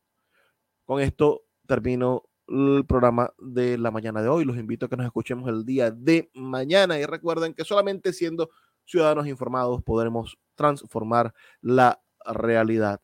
Con 0.85 1.01
esto 1.01 1.45
termino 1.67 2.25
el 2.49 2.85
programa 2.87 3.33
de 3.39 3.79
la 3.79 3.91
mañana 3.91 4.23
de 4.23 4.29
hoy. 4.29 4.45
Los 4.45 4.57
invito 4.57 4.87
a 4.87 4.89
que 4.89 4.97
nos 4.97 5.07
escuchemos 5.07 5.49
el 5.49 5.65
día 5.65 5.91
de 5.91 6.31
mañana 6.35 6.99
y 6.99 7.05
recuerden 7.05 7.55
que 7.55 7.65
solamente 7.65 8.13
siendo 8.13 8.51
ciudadanos 8.85 9.27
informados 9.27 9.83
podremos 9.83 10.39
transformar 10.55 11.35
la 11.61 12.03
realidad. 12.25 13.01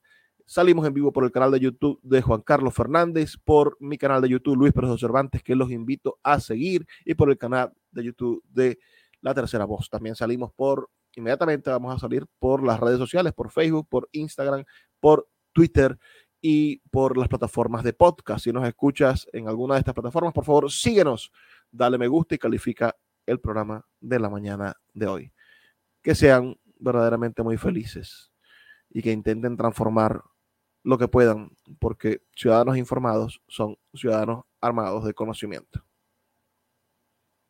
Salimos 0.47 0.86
en 0.86 0.95
vivo 0.95 1.12
por 1.12 1.24
el 1.24 1.30
canal 1.30 1.51
de 1.51 1.61
YouTube 1.61 2.01
de 2.03 2.22
Juan 2.22 2.41
Carlos 2.41 2.74
Fernández, 2.74 3.36
por 3.45 3.76
mi 3.80 3.99
canal 3.99 4.22
de 4.22 4.30
YouTube 4.30 4.57
Luis 4.57 4.72
Pérez 4.72 4.99
Cervantes, 4.99 5.43
que 5.43 5.55
los 5.55 5.70
invito 5.70 6.18
a 6.22 6.41
seguir, 6.41 6.86
y 7.05 7.14
por 7.14 7.28
el 7.28 7.36
canal 7.36 7.72
de 7.91 8.05
YouTube 8.05 8.43
de 8.49 8.78
La 9.20 9.34
Tercera 9.34 9.66
Voz. 9.66 9.91
También 9.91 10.16
salimos 10.16 10.51
por, 10.55 10.89
inmediatamente 11.14 11.68
vamos 11.68 11.95
a 11.95 11.99
salir 11.99 12.24
por 12.39 12.64
las 12.64 12.80
redes 12.80 12.99
sociales, 12.99 13.34
por 13.34 13.51
Facebook, 13.51 13.89
por 13.91 14.09
Instagram, 14.12 14.64
por 15.01 15.28
Twitter 15.53 15.99
y 16.41 16.78
por 16.91 17.16
las 17.16 17.28
plataformas 17.28 17.82
de 17.84 17.93
podcast. 17.93 18.45
Si 18.45 18.53
nos 18.53 18.66
escuchas 18.66 19.26
en 19.32 19.49
alguna 19.49 19.74
de 19.74 19.80
estas 19.80 19.95
plataformas, 19.95 20.32
por 20.32 20.45
favor, 20.45 20.70
síguenos, 20.70 21.32
dale 21.70 21.99
me 21.99 22.09
gusta 22.09 22.34
y 22.34 22.39
califica 22.39 22.95
el 23.26 23.41
programa 23.41 23.84
de 24.01 24.18
la 24.18 24.30
mañana 24.30 24.76
de 24.95 25.07
hoy. 25.07 25.32
Que 26.03 26.14
sean 26.14 26.57
verdaderamente 26.78 27.43
muy 27.43 27.57
felices 27.57 28.30
y 28.91 29.03
que 29.03 29.12
intenten 29.12 29.57
transformar 29.57 30.22
lo 30.84 30.97
que 30.97 31.09
puedan, 31.09 31.51
porque 31.78 32.22
ciudadanos 32.34 32.78
informados 32.78 33.43
son 33.49 33.76
ciudadanos 33.95 34.45
armados 34.61 35.05
de 35.05 35.12
conocimiento. 35.12 35.84